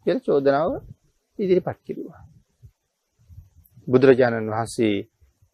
[0.06, 0.70] කියල චෝදනාව
[1.38, 2.22] ඉදිරිපත් කිරවා.
[3.88, 4.96] බුදුරජාණන් වහන්සේ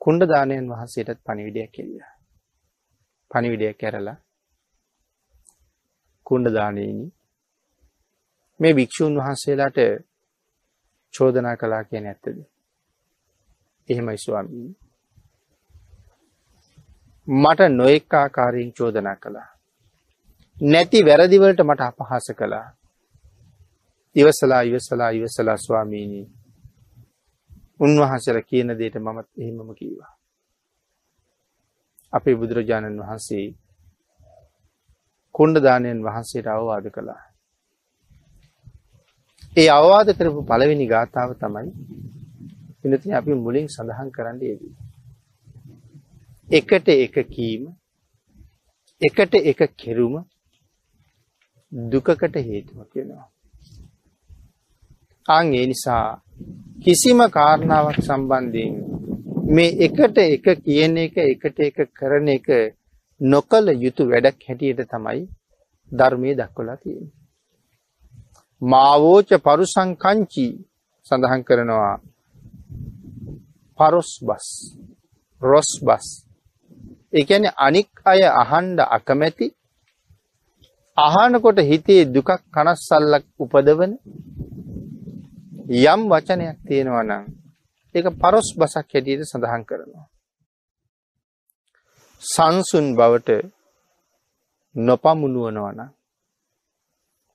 [0.01, 2.05] කුණ්ඩදානයන් වහන්සේටත් පනිවිඩයක් කෙලිය.
[3.31, 4.17] පනිවිඩයක් කැරලා
[6.27, 7.07] කුණ්ඩදානයනි
[8.61, 9.79] මේ භික්‍ෂූන් වහන්සේලාට
[11.15, 12.52] චෝදනා කලා කිය නැත්තද.
[13.89, 14.69] එහෙමයි ස්වාමී.
[17.29, 19.49] මට නොෙක් ආකාරයෙන් චෝදනා කළා.
[20.57, 22.67] නැති වැරදිවලට මට අපහස කළා.
[24.17, 26.27] ඉවසලා ඉවසලා ඉවසලා ස්වාමීණී
[27.81, 30.13] උන්වහන්සල කියන දේට මමත් එහෙමම කීවා.
[32.13, 33.47] අපේ බුදුරජාණන් වහන්සේ
[35.35, 37.23] කුණ්ඩදානයන් වහන්සේට අවවාද කළා.
[39.57, 41.71] ඒ අවවාද කරපු පළවෙනි ගාථාව තමයි
[42.85, 44.75] පිනතින අපි මුලින් සඳහන් කරන්න යෙදී.
[46.49, 47.63] එකට එක කීම
[49.01, 50.15] එකට එක කෙරුම
[51.73, 53.27] දුකකට හේතුව කියනවා.
[55.29, 56.07] අං ඒ නිසා
[56.83, 58.75] කිසිම කාරණාවක් සම්බන්ධයෙන්
[59.49, 62.49] මේ එකට එක කියන එක එකට එක කරන එක
[63.21, 65.21] නොකළ යුතු වැඩක් හැටියට තමයි
[65.93, 67.07] ධර්මය දක්වලා තියෙන.
[68.63, 70.49] මාවෝච පරුසංකංචි
[71.07, 71.95] සඳහන් කරනවා
[73.79, 74.47] පරොස් බස්
[75.43, 76.07] රොස් බස්
[77.13, 79.47] එකන අනික් අය අහන්ඩ අකමැති
[80.97, 83.93] අහනකොට හිතේ දුකක් කනස්සල්ලක් උපදවන
[85.85, 87.25] යම් වචනයක් තියෙනවා නම්
[87.95, 90.07] ඒක පරොස් බසක් හැටියට සඳහන් කරනවා.
[92.23, 93.31] සංසුන් බවට
[94.75, 95.81] නොපමුණුවනවන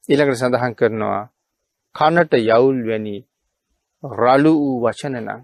[0.10, 1.24] ඊළඟට සඳහන් කරනවා
[1.96, 3.18] කනට යවුල් වැනි
[4.04, 5.42] රලු වූ වචන නම්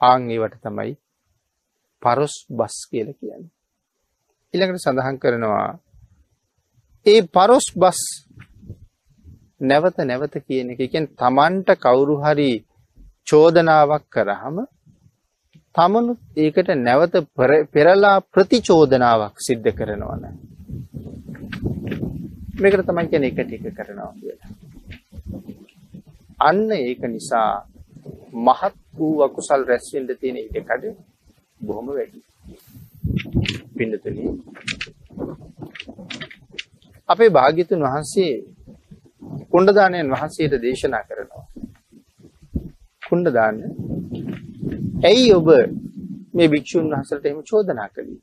[0.00, 0.92] ආංගේවට තමයි
[2.02, 3.44] පරොස් බස් කියල කියන්න.
[4.54, 5.68] ඉළඟට සඳහන් කරනවා
[7.06, 8.00] ඒ පරොස් බස්
[9.62, 12.50] නැවත නැවත කියන එක එකෙන් තමන්ට කවුරු හරි
[13.26, 14.56] චෝදනාවක් කරහම
[15.74, 17.14] තමනුත් ඒකට නැවත
[17.72, 20.24] පෙරලා ප්‍රතිචෝදනාවක් සිද්ධ කරනවන.
[22.56, 24.50] මේකට තමයි කියන එක ටික කරනවා කියලා.
[26.40, 27.50] අන්න ඒක නිසා
[28.36, 30.84] මහත් වූ අකුසල් රැස්වෙන්ඩ තියෙන ඉඩකඩ
[31.60, 32.20] බොහොම වැඩි.
[33.76, 34.18] පිඩතුන
[37.08, 38.32] අපේ භාගිතුන් වහන්සේ
[39.50, 41.46] කුණ්ඩදානයන් වහන්සේට දේශනා කරනවා.
[43.02, 43.58] කුණ්ඩදාන්න
[45.04, 45.48] ඇයි ඔබ
[46.34, 48.20] මේ භික්‍ෂූන් වහසට එම චෝදනා කළී.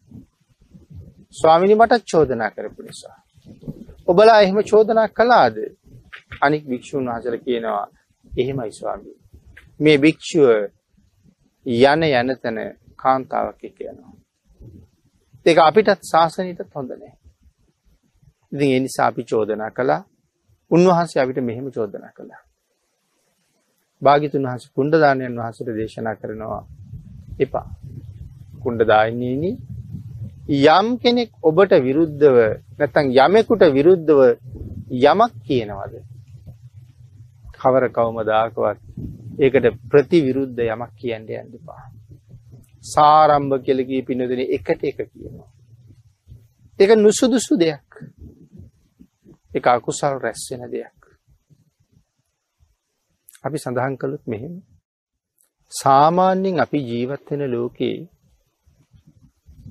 [1.33, 3.17] ස්වාමිනි මටත් චෝදනා කරපු නිසා.
[4.07, 5.57] ඔබලා එහෙම චෝදනා කලාද
[6.41, 7.85] අනික් භික්‍ෂූන් වහසල කියනවා
[8.31, 9.22] එහෙමයි ස්වාමී.
[9.83, 10.49] මේ භික්‍ෂුව
[11.65, 12.57] යන යනතැන
[12.97, 14.13] කාන්තාවක් එක යනවා.
[15.45, 17.13] දෙක අපිටත් ශාසනීටත් හොඳ නෑ.
[18.51, 20.01] ඉතින් එනිසා අපි චෝදනා කළා
[20.71, 22.41] උන්වහන්සේ අපිට මෙහෙම චෝදනා කළා.
[24.01, 26.63] භාගිතුන් වහස කුණ්ඩදානයන් වහසට දේශනා කරනවා
[27.39, 27.67] එපා.
[28.63, 29.51] කුණ්ඩදායනීනි
[30.49, 32.37] යම් කෙනෙක් ඔබට විරුද්ධව
[32.79, 34.19] නැත්නම් යමෙකුට විරුද්ධව
[35.03, 35.93] යමක් කියනවද?
[37.55, 38.79] කවර කවමදාකවත්
[39.39, 41.83] ඒකට ප්‍රතිවිරුද්ධ යමක් කියන්න යන්න එපා.
[42.85, 45.49] සාරම්භ කියලා කී පින්නදෙනේ එකට එක කියනවා.
[46.79, 47.89] ඒක නුසුදුසු දෙයක්.
[49.51, 50.99] ඒක අකුසල් රැස් වෙන දෙයක්.
[53.43, 54.53] අපි සඳහන් කළොත් මෙහෙම
[55.71, 57.97] සාමාන්‍යයෙන් අපි ජීවත් වෙන ලෝකේ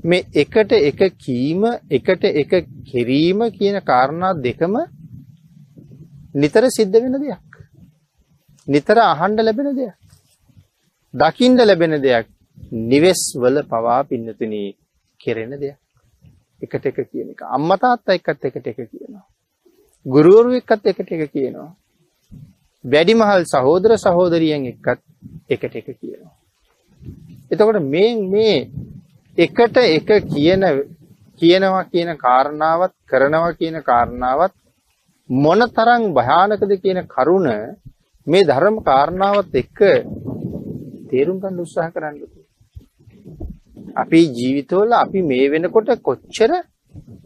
[0.04, 2.52] මේ එකට එක කීම එකට එක
[2.84, 4.74] කිරීම කියන කාරණා දෙකම
[6.34, 7.51] නිතර සිද්ධ වෙන දෙයක්.
[8.68, 9.94] නිතර අහන්න ලැබෙන දෙයක්.
[11.14, 12.26] දකින්න ලැබෙන දෙයක්.
[12.72, 14.76] නිවෙස් වල පවා පින්නතුනි
[15.20, 15.76] කෙරෙන දෙයක්.
[16.62, 17.42] එකට එක කියන එක.
[17.48, 19.26] අම්මා තාත්තා එක්කත් එකට එක කියනවා.
[20.06, 21.74] ගුරුවරු එක්කත් එකට එක කියනවා.
[22.84, 25.02] වැඩිමහල් සහෝදර සහෝදරියන් එක්කත්
[25.48, 26.34] එකට එක කියනවා.
[27.50, 28.56] එතකොට මේ මේ
[29.38, 30.62] එකට එක කියන
[31.40, 34.54] කියනවා කියන කාරණාවත් කරනවා කියන කාරණාවත්
[35.30, 37.48] මොනතරම් භයානකද කියන කරුණ
[38.26, 39.78] මේ ධර්ම කාරණාවත් එක්ක
[41.10, 42.16] තේරුම් ගන්න උත්සාහ කරන්න
[43.96, 46.52] අපේ ජීවිතවල අපි මේ වෙනකොට කොච්චර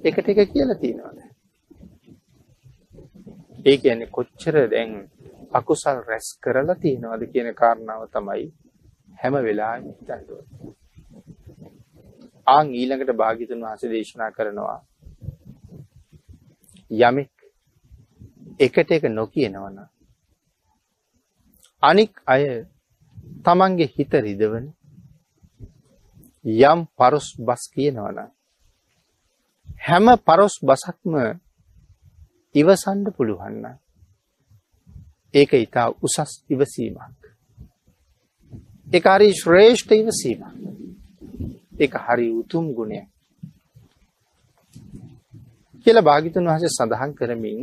[0.02, 1.18] එකට එක කියලා තියෙනවද?
[3.64, 4.90] ඒ කියන්නේ කොච්චර දැන්
[5.52, 8.46] අකුසල් රැස් කරලා තියෙනවද කියන කාරණාව තමයි
[9.18, 10.72] හැම වෙලාවෙම හිතන්න ඕනේ.
[12.46, 14.80] ආන් ඊළඟට භාග්‍යතුන් වහන්සේ දේශනා කරනවා
[16.90, 17.32] යමෙක්
[18.60, 19.95] එකට එක නොකියනවනම්
[21.82, 22.44] අනික් අය
[23.44, 24.66] තමන්ගේ හිත රිදවන
[26.44, 28.30] යම් පරොස් බස් කියනවනම්
[29.80, 31.14] හැම පරොස් බසක්ම
[32.54, 33.76] ඉවසන්න පුළුවන් නම්
[35.34, 37.20] ඒක ඊට උසස් ඉවසීමක්.
[38.86, 40.44] ඒක හරි ශ්‍රේෂ්ඨ ඉවසීමක්.
[41.76, 43.08] ඒක හරි උතුම් ගුණයක්.
[45.86, 47.60] කියලා භාග්‍යතුන් වහන්සේ සඳහන් කරමින්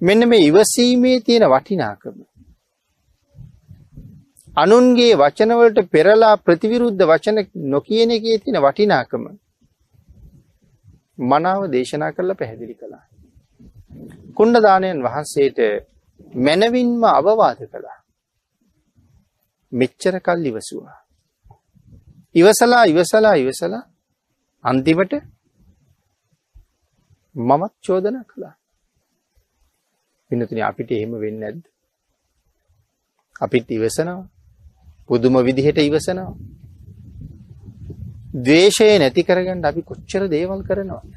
[0.00, 2.18] මෙන්න මේ ඉවසීමේ තියෙන වටිනාකම
[4.56, 9.24] අනුන්ගේ වචන වලට පෙරලා ප්‍රතිවිරුද්ධ වචන නොකියන එකේ තියෙන වටිනාකම
[11.22, 13.04] මනාව දේශනා කරලා පැහැදිලි කළා.
[14.34, 15.58] කුණ්ඩදානයන් වහන්සේට
[16.38, 17.98] මනවින්ම අවවාද කළා.
[19.72, 20.98] මෙච්චර කල් ඉවසුවා.
[22.34, 23.84] ඉවසලා ඉවසලා ඉවසලා
[24.64, 25.12] අන්තිමට
[27.36, 28.54] මමත් චෝදනා කළා.
[30.30, 31.62] පින්නතුනි අපිට එහෙම වෙන්නේ නැද්ද?
[33.40, 34.26] අපිත් ඉවසනවා.
[35.08, 36.34] පුදුම විදිහට ඉවසනවා.
[38.36, 41.10] ද්වේෂය නැති කරගන්න අපි කොච්චර දේවල් කරනවද?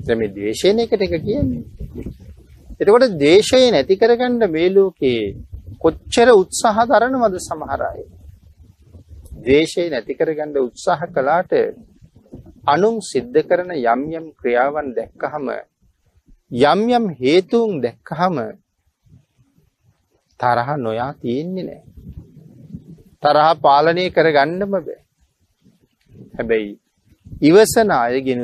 [0.00, 1.62] දැන් මේ ද්වේෂයෙන් එකට එක කියන්නේ.
[2.80, 5.22] එතකොට ද්වේෂය නැති කරගන්න මේ ලෝකේ
[5.78, 8.02] කොච්චර උත්සාහ දරනවද සමහර අය?
[9.38, 11.52] ද්වේෂය නැති කරගන්න උත්සාහ කළාට
[12.66, 15.46] අනුන් සිද්ධ කරන යම් යම් ක්‍රියාවන් දැක්කහම
[16.52, 18.36] යම් යම් හේතුන් දැක්කහම
[20.40, 21.82] තරහ නොයා තියෙන්නේ නැහැ.
[23.22, 24.98] තරහ පාලනය කරගන්නම බෑ.
[26.34, 26.72] හැබැයි
[27.40, 28.42] ඉවසන අයගෙන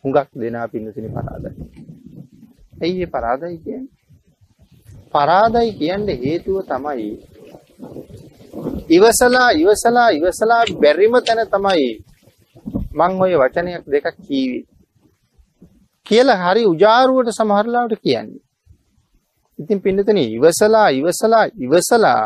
[0.00, 1.52] හුඟක් දෙනා පින්නතුනි පරාදයි.
[2.82, 3.92] ඇයි ඒ පරාදයි කියන්නේ?
[5.12, 7.10] පරාදයි කියන්න හේතුව තමයි
[8.88, 11.88] ඉවසලා ඉවසලා ඉවසලා බැරිම තැන තමයි
[12.92, 14.71] මං ඔය වචනයක් දෙකක් කීවේ.
[16.06, 18.42] කියලා හරි උජාරුවට සමහරලාවට කියන්නේ.
[19.58, 22.22] ඉතින් පින්නතනේ ඉවසලා ඉවසලා ඉවසලා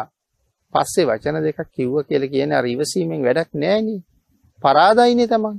[0.75, 4.01] පස්සේ වචන දෙකක් කිව්ව කියලා කියන්නේ අර ඉවසීමෙන් වැඩක් නෑනේ.
[4.63, 5.57] පරාදයිනේ තමන්.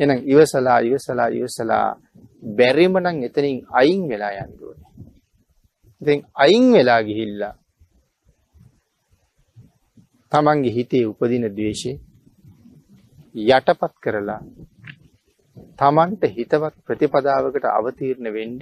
[0.00, 1.86] එහෙනම් ඉවසලා ඉවසලා ඉවසලා
[2.56, 4.90] බැරිම නම් එතනින් අයින් වෙලා යන්න ඕනේ.
[6.02, 7.54] ඉතින් අයින් වෙලා ගිහිල්ලා
[10.32, 11.92] තමන්ගේ හිතේ උපදින ද්වේෂය
[13.34, 14.40] යටපත් කරලා
[15.76, 18.58] තමන්ට හිතවත් ප්‍රතිපදාවකට අවතීර්ණ වෙන්න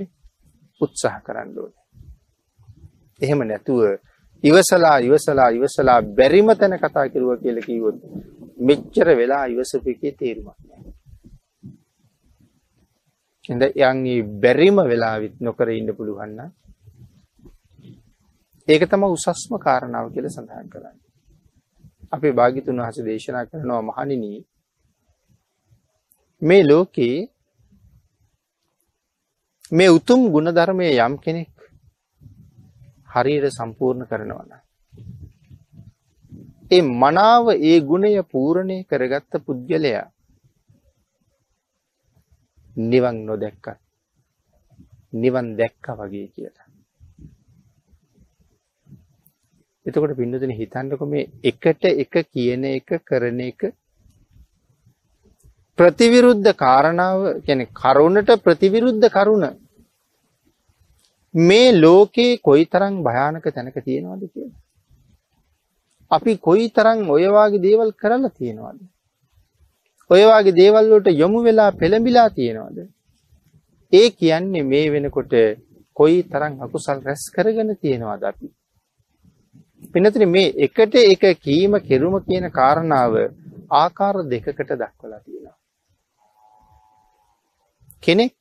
[0.81, 1.85] උත්සාහ කරන්න ඕනේ.
[3.21, 3.83] එහෙම නැතුව
[4.45, 7.99] ඉවසලා ඉවසලා ඉවසලා බැරිම තැන කතා කරුවා කියලා කිව්වොත්
[8.61, 10.93] මෙච්චර වෙලා ඉවසපු එකේ තේරුමක් නැහැ.
[13.45, 16.51] එඳ යන්නේ බැරිම වෙලාවෙත් නොකර ඉන්න පුළුවන් නම්
[18.69, 21.09] ඒක තමයි උසස්ම කාරණාව කියලා සඳහන් කරන්නේ.
[22.13, 24.31] අපේ භාග්‍යතුන් වහන්සේ දේශනා කරනවා මහණෙනි
[26.43, 27.17] මේ ලෝකේ
[29.73, 31.51] මේ උතුම් ගුණධර්මයේ යම් කෙනෙක්
[33.09, 34.63] හරියට සම්පූර්ණ කරනවා නම්
[36.71, 40.07] ඒ මනාව ඒ ගුණය පූර්ණේ කරගත්ත පුද්ගලයා
[42.77, 43.79] නිවන් නොදැක්කත්
[45.15, 46.69] නිවන් දැක්කා වගේ කියලා.
[49.87, 53.61] එතකොට පින්නතුනේ හිතන්නකො මේ එකට එක කියන එක කරන එක
[55.81, 59.45] ප්‍රතිවිරුද්ධ කාරණාව කියන්නේ කරුණට ප්‍රතිවිරුද්ධ කරුණ
[61.35, 64.59] මේ ලෝකේ කොයිතරම් භයානක තැනක තියෙනවද කියලා.
[66.11, 68.81] අපි කොයිතරම් ඔය වගේ දේවල් කරලා තියෙනවද?
[70.11, 72.79] ඔය වගේ දේවල් වලට යොමු වෙලා පෙළඹිලා තියෙනවද?
[73.93, 75.33] ඒ කියන්නේ මේ වෙනකොට
[75.97, 78.47] කොයි තරම් අකුසල් රැස් කරගෙන තියෙනවද අපි?
[79.93, 83.15] පින්නතුනි මේ එකට එක කීම කෙරුම කියන කාරණාව
[83.73, 85.60] ආකාර දෙකකට දක්වලා තියෙනවා.
[88.03, 88.37] කෙනෙක්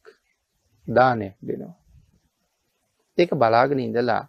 [0.88, 1.76] දානයක් දෙනවා.
[3.18, 4.24] ඒක බලාගෙන ඉඳලා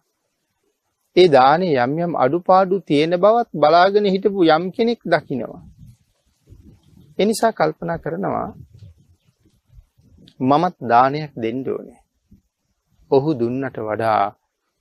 [1.17, 5.63] ඒ දානේ යම් යම් අඩුපාඩු තියෙන බවත් බලාගෙන හිටපු යම් කෙනෙක් දකිනවා.
[7.19, 8.49] ඒ නිසා කල්පනා කරනවා
[10.41, 12.01] මමත් දානයක් දෙන්න ඕනේ.
[13.11, 14.23] ඔහු දුන්නට වඩා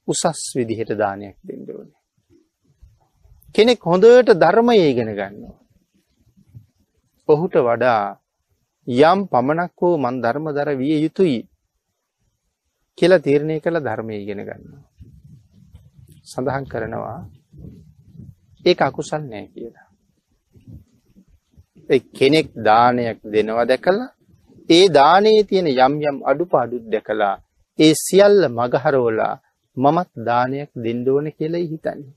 [0.08, 2.00] උසස් විදිහට දානයක් දෙන්න ඕනේ.
[3.56, 5.58] කෙනෙක් හොඳට ධර්මය ඉගෙන ගන්නවා.
[7.30, 8.04] ඔහුට වඩා
[8.90, 11.40] යම් පමණක් හෝ මන් ධර්මදර විය යුතුයි
[12.98, 14.84] කියලා තීරණය කළ ධර්මය ඉගෙන ගන්නවා.
[16.24, 17.20] සඳහන් කරනවා
[18.66, 19.88] ඒක අකුසල් නෑ කියලා.
[22.12, 24.10] කෙනෙක් දානයක් දෙනවා දැකලා
[24.70, 27.36] ඒ දානයේ තියෙන යම් යම් අඩුපාඩුත් දැකලා
[27.80, 29.34] ඒ සියල්ල මගහරවලා
[29.78, 32.14] මමත් දානයක් දෙන්න ඕනේ කියලා හිතන්නේ.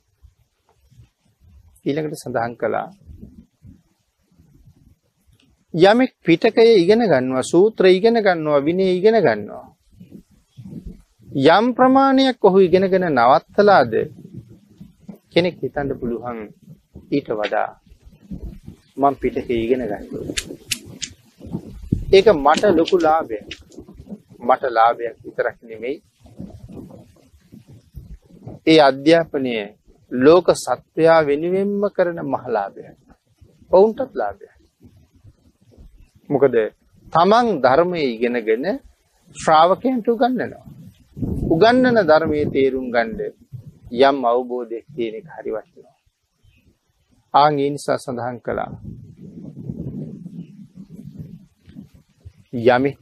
[1.85, 2.89] ඊළඟට සඳහන් කළා
[5.75, 9.67] යමෙක් පිටකය ඉගෙන ගන්නවා සූත්‍ර ඉගෙන ගන්නවා විනය ඉගෙන ගන්නවා.
[11.49, 13.93] යම් ප්‍රමාණයක් ඔහු ඉගෙනගෙන නවත්තලාද?
[15.31, 16.39] කෙනෙක් හිතන්න පුළුවන්
[17.11, 17.69] ඊට වඩා
[18.97, 20.73] මම පිටකේ ඉගෙන ගන්නවා
[22.13, 23.47] ඒක මට ලොකු ලාභයක්.
[24.39, 25.97] මට ලාභයක් විතරක් නෙමෙයි.
[28.67, 29.55] ඒ අධ්‍යාපනය
[30.13, 32.99] ලෝක සත්වයා වෙනුවෙන්ම කරන මහලාභයක්.
[33.71, 34.52] ඔවුන්ටත් ලාභයක්.
[36.33, 36.57] මොකද
[37.07, 38.66] තමන් ධර්මයේ ඉගෙනගෙන
[39.37, 40.64] ශ්‍රාවකයන්ට උගන්වනවා.
[41.47, 43.21] උගන්වන ධර්මයේ තේරුම් ගන්න
[44.01, 45.97] යම් අවබෝධයක් තියෙන එක හරි වටිනවා.
[47.35, 48.73] ආන් ඒ නිසා සඳහන් කළා.
[52.66, 52.99] යමෙක්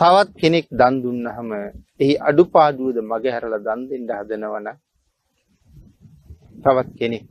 [0.00, 1.50] තවත් කෙනෙක් දන් දුන්නහම
[2.00, 4.68] එහි අඩුපාඩුවද මගහැරලා දන් දෙන්න හදනවන
[6.62, 7.30] තවත් කෙනෙක්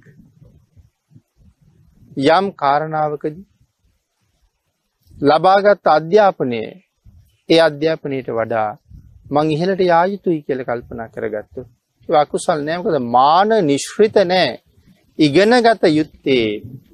[2.30, 3.49] යම් කාරණාවකදී
[5.20, 6.62] ලබාගත් අධ්‍යාපනය
[7.50, 8.70] ඒ අධ්‍යාපනයට වඩා
[9.30, 11.62] මං ඉහළට යා යුතුයි කියලා කල්පනා කරගත්තු.
[12.10, 14.60] අකුසල් නෑ මොකද මාන නිශ්රිත නෑ.
[15.20, 16.46] ඉගෙනගත යුත්තේ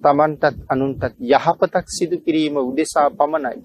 [0.02, 3.62] Tamanටත් අනුන්ටත් යහපතක් සිදු කිරීම උදෙසා පමණයි.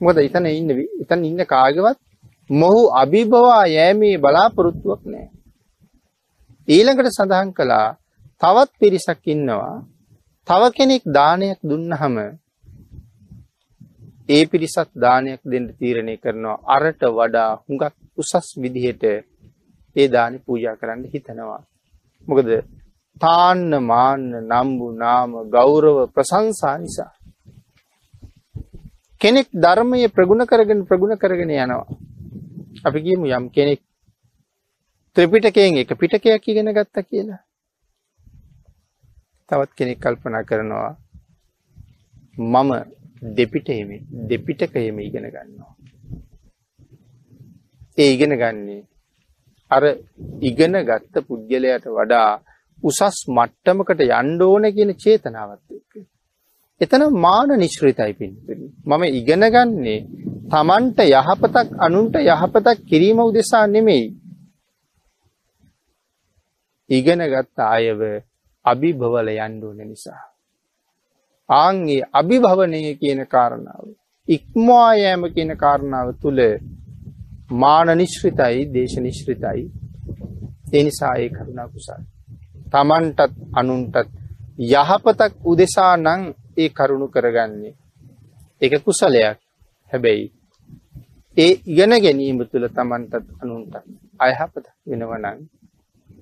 [0.00, 0.70] මොකද එතන ඉන්න
[1.02, 1.98] එතන ඉන්න කාගේවත්
[2.52, 5.30] මොහු අභිභවා යෑමේ බලාපොරොත්තුවක් නැහැ.
[6.68, 7.86] ඊළඟට සඳහන් කළා
[8.40, 9.76] තවත් පිරිසක් ඉන්නවා
[10.48, 12.16] තව කෙනෙක් දානයක් දුන්නහම
[14.28, 19.04] ඒ පිරිසත් දානයක් දෙන්න තීරණය කරනවා අරට වඩා හුඟක් උසස් විදිහට
[19.96, 21.60] ඒ දානි පූජා කරන්න හිතනවා.
[22.26, 22.48] මොකද
[23.20, 27.12] තාන්න මාන්න නම්බු නාම ගෞරව ප්‍රශංසා නිසා
[29.20, 31.86] කෙනෙක් ධර්මය ප්‍රගුණ කරගෙන ප්‍රගුණ කරගෙන යනවා.
[32.84, 33.80] අපි කියමු යම් කෙනෙක්
[35.16, 37.40] ත්‍රිපිටකයෙන් එක පිටකයක් ඉගෙන ගත්තා කියලා.
[39.48, 40.92] තවත් කෙනෙක් කල්පනා කරනවා
[42.36, 42.70] මම
[43.22, 43.90] දෙපිටෙම
[44.28, 45.72] දෙපිටකයෙම ඉගෙන ගන්නවා.
[47.98, 48.82] ඒ ඉගෙන ගන්නේ
[49.70, 49.82] අර
[50.40, 52.28] ඉගෙන ගත්ත පුද්ගලයාට වඩා
[52.82, 56.06] උසස් මට්ටමකට යන්න ඕන කියන චේතනාවත් එක්ක.
[56.80, 58.68] එතන මාන නිශ්‍රිතයි පින්තුනි.
[58.84, 59.98] මම ඉගෙන ගන්නේ
[60.50, 64.06] Tamanට යහපතක් අනුන්ට යහපතක් කිරීම උදෙසා නෙමෙයි.
[66.90, 68.00] ඉගෙනගත් අයව
[68.64, 70.22] අභිභවල යන්න ඕන නිසා.
[71.48, 73.86] ආන්ගේ අභිභවනය කියන කාරණාව
[74.28, 76.38] ඉක්මවා යෑම කියන කාරණාව තුල
[77.54, 79.64] මාන නිශ්‍රිතයි දේශ නිශ්‍රිතයි
[80.72, 82.02] ඒ නිසා ඒ කරුණා කුසල
[82.68, 84.08] තමන්ටත් අනුන්ටත්
[84.58, 86.22] යහපතක් උදෙසා නම්
[86.56, 87.74] ඒ කරුණු කරගන්නේ.
[88.62, 89.38] ඒක කුසලයක්.
[89.92, 90.32] හැබැයි
[91.36, 93.74] ඒ ඉගෙන ගැනීම තුළ Tamanටත් අනුන්ටත්
[94.18, 95.38] අයහපත වෙනවා නම්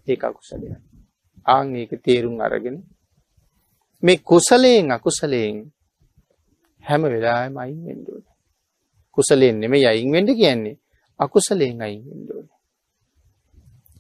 [0.07, 0.75] ඒක අකුසලයක්.
[1.47, 2.77] ආන් ඒක තේරුම් අරගෙන
[4.03, 5.57] මේ කුසලයෙන් අකුසලයෙන්
[6.85, 8.35] හැම වෙලාවෙම අයින් වෙන්න ඕනේ.
[9.19, 10.77] කුසලයෙන් නෙමෙයි අයින් වෙන්න කියන්නේ
[11.21, 12.59] අකුසලයෙන් අයින් වෙන්න ඕනේ.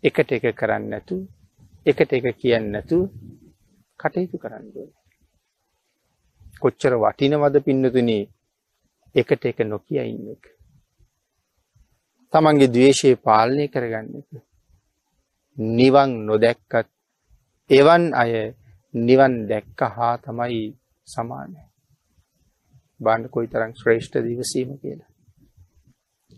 [0.04, 1.16] එකට එක කරන්නේ නැතු
[1.86, 2.98] එකට එක කියන්නේ නැතු
[4.00, 5.02] කටයුතු කරන්න ඕනේ.
[6.60, 8.18] කොච්චර වටිනවද පින්නතුනි
[9.14, 10.44] එකට එක නොකිය ඉන්න එක.
[12.32, 14.30] තමන්ගේ ද්වේෂය පාලනය කරගන්න එක.
[15.58, 16.88] නිවන් නොදැක්කත්
[17.70, 18.32] එවන් අය
[18.94, 20.64] නිවන් දැක්ක හා තමයි
[21.08, 21.62] සමානයි.
[23.00, 25.10] බාණ්ඩ කොයි තරම් ශ්‍රේෂ්ඨ දිවසීම කියලා.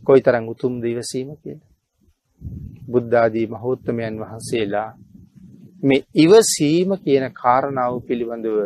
[0.05, 1.71] කොයි තරම් උතුම් දිවසීම කියලා.
[2.89, 4.91] බුද්ධාදී මහෝත්තමයන් වහන්සේලා
[5.83, 8.59] මේ ඉවසීම කියන කාරණාව පිළිබඳව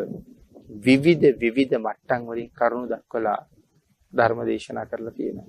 [0.79, 3.41] විවිධ විවිධ මට්ටම් වලින් කරුණු දක්වලා
[4.13, 5.49] ධර්ම දේශනා කරලා තියෙනවා.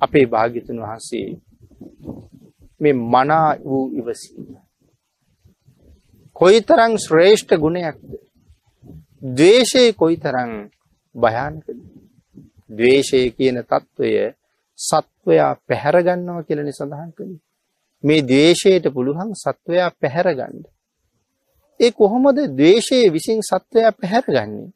[0.00, 1.28] අපේ භාග්‍යතුන් වහන්සේ
[2.80, 4.67] මේ මනා වූ ඉවසීම
[6.38, 7.98] කොයිතරම් ශ්‍රේෂ්ඨ ගුණයක්ද?
[9.32, 10.50] ද්වේෂය කොයිතරම්
[11.14, 11.68] භයානකද?
[12.70, 14.10] ද්වේෂය කියන తত্ত্বය
[14.78, 17.40] සත්වයා පැහැර ගන්නවා කියලා සඳහන් කළේ.
[18.04, 20.62] මේ ද්වේෂයට පුළුවන් සත්වයා පැහැර ගන්න.
[21.80, 24.70] ඒ කොහොමද ද්වේෂයේ විසින් සත්වයා පැහැරගන්නේ?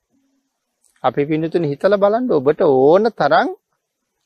[1.05, 3.49] අපි පින්නතුනි හිතලා බලන්න ඔබට ඕන තරම්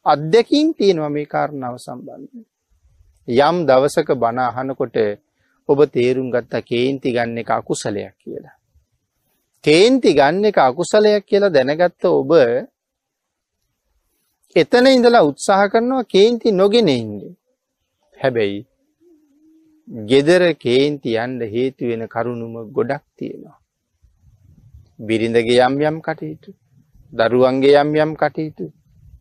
[0.07, 2.45] අත්දැකීම් තියෙනවා මේ කාරණාව සම්බන්ධයෙන්.
[3.29, 4.97] යම් දවසක බණ අහනකොට
[5.69, 8.57] ඔබ තේරුම් ගත්තා කේන්ති ගන්න එක අකුසලයක් කියලා.
[9.65, 12.33] කේන්ති ගන්න එක අකුසලයක් කියලා දැනගත්ත ඔබ
[14.57, 17.13] එතන ඉඳලා උත්සාහ කරනවා කේන්ති නොගෙන ඉන්න.
[18.17, 18.61] හැබැයි
[20.07, 23.59] gedara කේන්ති යන්න හේතු වෙන කරුණුම ගොඩක් තියෙනවා.
[24.99, 26.51] බිරිඳගේ යම් යම් කටයුතු,
[27.13, 28.67] දරුවන්ගේ යම් යම් කටයුතු,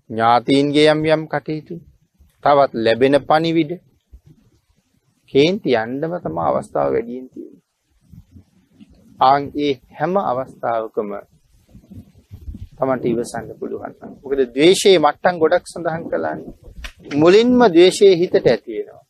[0.10, 1.76] ඥාතීන්ගේ යම් යම් කටයුතු,
[2.43, 3.72] තවත් ලැබෙන පණිවිඩ
[5.36, 7.64] කේන්ති යන්නම තමයි අවස්ථාව වැඩියෙන් තියෙන්නේ.
[9.20, 11.10] ආන් ඒ හැම අවස්ථාවකම
[12.78, 13.94] තමන්ට ඉවසන්න පුළුවන්.
[14.22, 16.54] මොකද ද්වේෂයේ මට්ටම් ගොඩක් සඳහන් කළානේ.
[17.16, 19.04] මුලින්ම ද්වේෂයේ හිතට ඇති වෙනවා.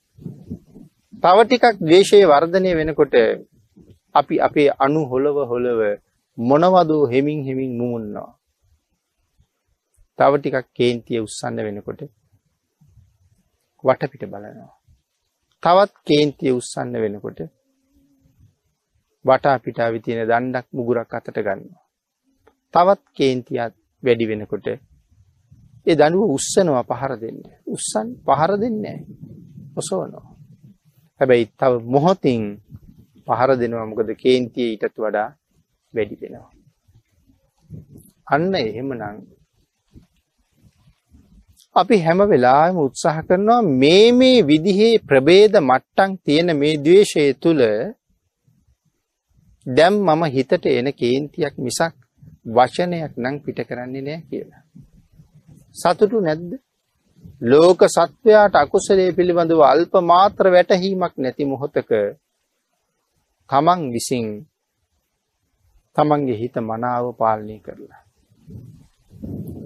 [1.23, 3.15] තව ටිකක් ද්වේෂයේ වර්ධනය වෙනකොට
[4.15, 5.81] අපි අපේ අණු හොලව හොලව
[6.37, 8.31] මොනවද හෙමින් හෙමින් මුමුන්නවා.
[10.19, 12.01] තව ටිකක් කේන්තිය උස්සන්න වෙනකොට
[13.83, 14.73] වටපිට බලනවා.
[15.65, 17.39] තවත් කේන්තිය උස්සන්න වෙනකොට
[19.25, 21.83] වටා පිටාවේ තියෙන දණ්ඩක් මුගුරක් අතට ගන්නවා.
[22.73, 24.67] තවත් කේන්තියක් වැඩි වෙනකොට
[25.87, 27.39] ඒ දනුව උස්සනවා පහර දෙන්න.
[27.67, 29.05] උස්සන් පහර දෙන්නේ නැහැ.
[29.75, 30.25] ඔසවනවා.
[31.21, 32.43] හැබැයි තව මොහොතින්
[33.27, 35.29] පහර දෙනවා මොකද කේන්තිය ඊටත් වඩා
[35.93, 36.51] වැඩි වෙනවා.
[38.27, 39.01] අන්න එහෙමනම්
[41.75, 47.61] අපි හැම වෙලාවෙම උත්සාහ කරනවා මේ මේ විදිහේ ප්‍රභේද මට්ටම් තියෙන මේ द्वේෂය තුල
[49.65, 51.95] දැන් මම හිතට එන කේන්තියක් මිසක්
[52.47, 54.63] වචනයක් නම් පිට කරන්නේ නැහැ කියලා.
[55.75, 56.51] සතුටු නැද්ද?
[57.43, 61.91] ලෝක සත්වයාට අකුසලයේ පිළිබඳව අල්ප මාත්‍ර වැටහීමක් නැති මොහොතක
[63.49, 64.27] තමන් විසින්
[65.95, 68.01] තමන්ගේ හිත මනාව පාලනය කරලා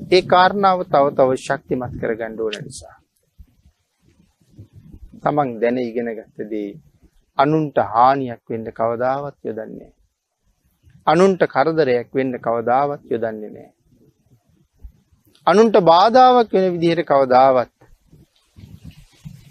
[0.10, 2.98] ඒ කාරණාව තව තව ශක්තිමත් කරගන්න ඕන නිසා
[5.24, 6.70] තමන් දැන ඉගෙන ගත්තදී
[7.38, 9.92] අනුන්ට හානියක් වෙන්න කවදාවත් යොදන්නේ
[11.08, 13.72] අනුන්ට කරදරයක් වෙන්න කවදාවත් යොදන්නේ නැහැ.
[15.48, 17.72] අනුන්ට බාධාවක් වෙන විදිහට කවදාවත්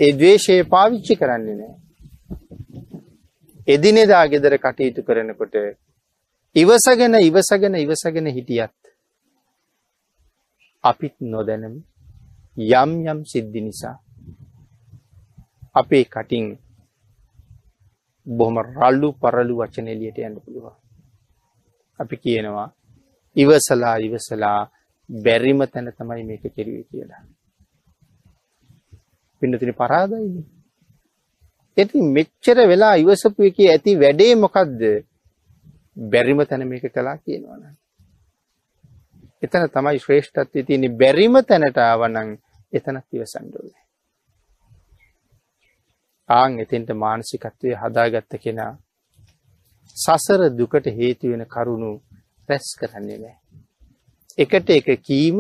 [0.01, 1.77] ඒ ද්වේෂය පාවිච්චි කරන්නේ නැහැ.
[3.69, 5.57] එදිනෙදා ගෙදර කටයුතු කරනකොට
[6.57, 8.88] ඉවසගෙන ඉවසගෙන ඉවසගෙන හිටියත්
[10.91, 11.75] අපිත් නොදැනම
[12.57, 13.97] යම් යම් සිද්ධි නිසා
[15.75, 16.47] අපේ කටින්
[18.27, 20.77] බොහොම රළු පරළු වචන එළියට යන්න පුළුවන්.
[22.01, 22.69] අපි කියනවා
[23.37, 24.61] ඉවසලා ඉවසලා
[25.11, 27.23] බැරිම තැන තමයි මේක කෙරුවේ කියලා.
[29.43, 30.47] පින්නතින පරාදයිනේ.
[31.77, 34.81] ඉතින් මෙච්චර වෙලා ඉවසපු එකේ ඇති වැඩේ මොකද්ද?
[36.11, 37.75] බැරිම තැන මේක කළා කියනවනම්.
[39.43, 42.31] එතන තමයි ශ්‍රේෂ්ඨත්වයේ තියෙන්නේ බැරිම තැනට ආවනම්
[42.73, 43.83] එතනත් ඉවසන්න ඕනේ.
[46.29, 48.73] ආන් එතෙන්ට මානසිකත්වයේ හදාගත්ත කෙනා
[49.97, 51.93] සසර දුකට හේතු වෙන කරුණු
[52.49, 53.37] රැස් කරන්නේ නැහැ.
[54.39, 55.39] එකට එක කීම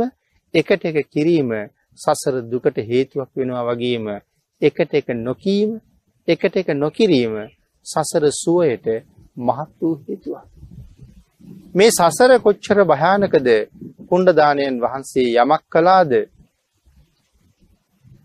[0.54, 1.50] එකට එක කිරීම
[1.98, 4.08] සසර දුකට හේතුවක් වෙනවා වගේම
[4.62, 5.78] එකට එක නොකීම
[6.28, 7.34] එකට එක නොකිරීම
[7.86, 8.86] සසර සුවයට
[9.38, 10.57] මහත් වූ හේතුවක්.
[11.74, 13.48] මේ සසර කොච්චර භයානකද
[14.10, 16.12] කුණ්ඩදානයන් වහන්සේ යමක් කළාද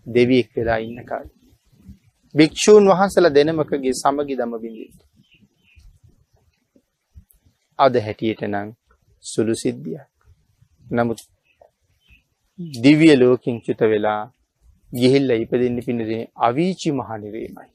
[0.06, 1.34] දෙවියෙක් වෙලා ඉන්න කාලේ.
[2.34, 4.98] භික්ෂූන් වහන්සේලා දෙනමකගේ සමගි දම බින්දිට.
[7.78, 8.68] අද හැටියට නම්
[9.24, 10.08] සුළු සිද්ධියක්.
[10.86, 11.20] නමුත්
[12.78, 14.22] දිව්‍ය ලෝකෙන් චුත වෙලා
[14.92, 17.68] ගිහිල්ලා ඉපදෙන්න පින්නදී අවීචි මහනිරේමයි.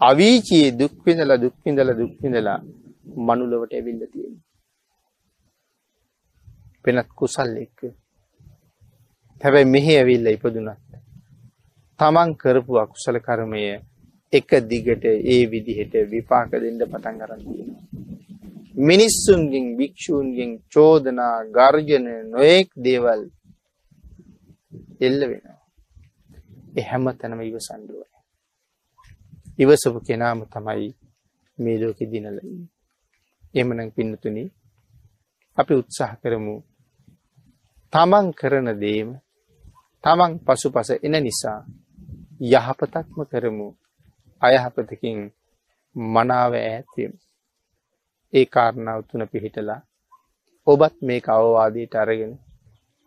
[0.00, 2.60] අවීචියේ දුක් විඳලා දුක් විඳලා දුක් විඳලා
[3.06, 4.44] මනුලවට ඇවිල්ලා තියෙනවා.
[6.84, 7.80] වෙනත් කුසල් එක්ක.
[9.40, 10.84] හැබැයි මෙහි ඇවිල්ලා ඉපදුනත්
[12.00, 13.62] තමන් කරපු අකුසල කර්මය
[14.32, 17.82] එක දිගට ඒ විදිහට විපාක දෙන්න පටන් ගන්න තියෙනවා.
[18.80, 23.22] මිනිස්සුන්ගෙන් භික්ෂූන්ගෙන් චෝදනා ගර්ජන නොයෙක් දේවල්
[25.00, 25.60] එල්ල වෙනවා.
[26.76, 28.22] ඒ හැම තැනම ඉවසන්න ඕනේ.
[29.58, 30.88] ඉවසපු කෙනාම තමයි
[31.58, 32.73] මේ ලෝකෙ දිනලා ඉන්නේ.
[33.54, 34.44] එහෙමනම් පින්නතුනි
[35.58, 36.56] අපි උත්සාහ කරමු
[37.92, 39.10] තමන් කරන දේම
[40.04, 41.60] තමන් පසුපස එන නිසා
[42.42, 43.68] යහපතක්ම කරමු
[44.42, 45.18] අයහපතකින්
[45.96, 47.18] මනාව ඈත්වෙමු.
[48.32, 49.80] ඒ කාරණාව තුන පිහිටලා
[50.66, 52.34] ඔබත් මේ අවවාදයට අරගෙන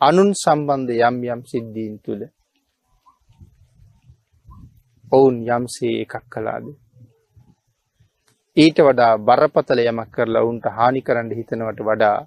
[0.02, 2.24] අනුන් සම්බන්ධ යම් යම් සිද්ධීන් තුළ
[5.12, 6.66] ඔවුන් යම්සේ එකක් කලාද.
[8.58, 12.18] ඊට වඩා බරපතල යමක් කරලා ඔවුන්ට හානි කරන්න හිතනවට වඩා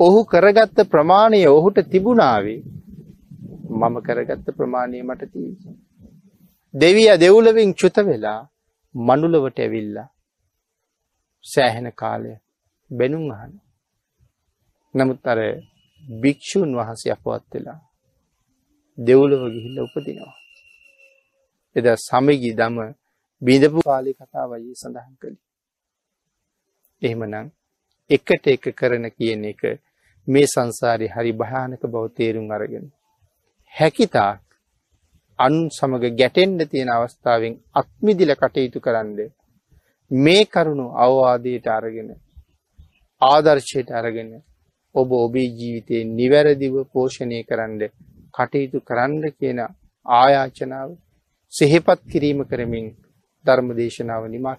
[0.00, 2.60] ඔහු කරගත්ත ප්‍රමාණය ඔහුට තිබුණාවේ
[3.72, 5.74] මම කරගත්ත ප්‍රමාණය මට තිී.
[6.74, 8.40] දෙවිය දෙව්ලවින් චුත වෙලා
[8.94, 10.08] මනුලවට ඇවිල්ලා
[11.44, 12.32] සෑහෙන කාලය
[12.90, 13.52] බැනුම් අහන.
[14.94, 15.40] නමුත් අර
[16.04, 17.80] භික්‍ෂූන් වහන්සේ අපවත් වෙලා
[18.98, 20.34] දෙව්ලව ගිහිල්ල උපදිනවා.
[21.76, 22.76] එද සමගි දම
[23.42, 25.40] බිඳපු කාලි කතාවයි සඳහන් කළි.
[27.04, 27.52] එහෙමනම්
[28.10, 29.62] එකට එක කරන කියන එක
[30.28, 32.86] මේ සංසාරي හරි භයානක බව තේරුම් අරගෙන
[33.74, 34.42] හැකිතාක්
[35.38, 39.18] අන් සමග ගැටෙන්ඩ තියෙන අවස්ථාවෙන් අත්මිදිල කටයුතු කරන්න
[40.10, 42.10] මේ කරුණු අවවාදයට අරගෙන
[43.22, 44.30] ආදර්ශයට අරගෙන
[44.94, 47.80] ඔබ ඔබේ ජීවිතයේ නිවැරදිව පෝෂණය කරන්න
[48.34, 49.60] කටයුතු කරන්න කියන
[50.06, 50.90] ආයාචනාව
[51.52, 52.86] සෙහෙපත් කිරීම කරමින්
[53.44, 54.56] ධර්ම දේශනාව නිමා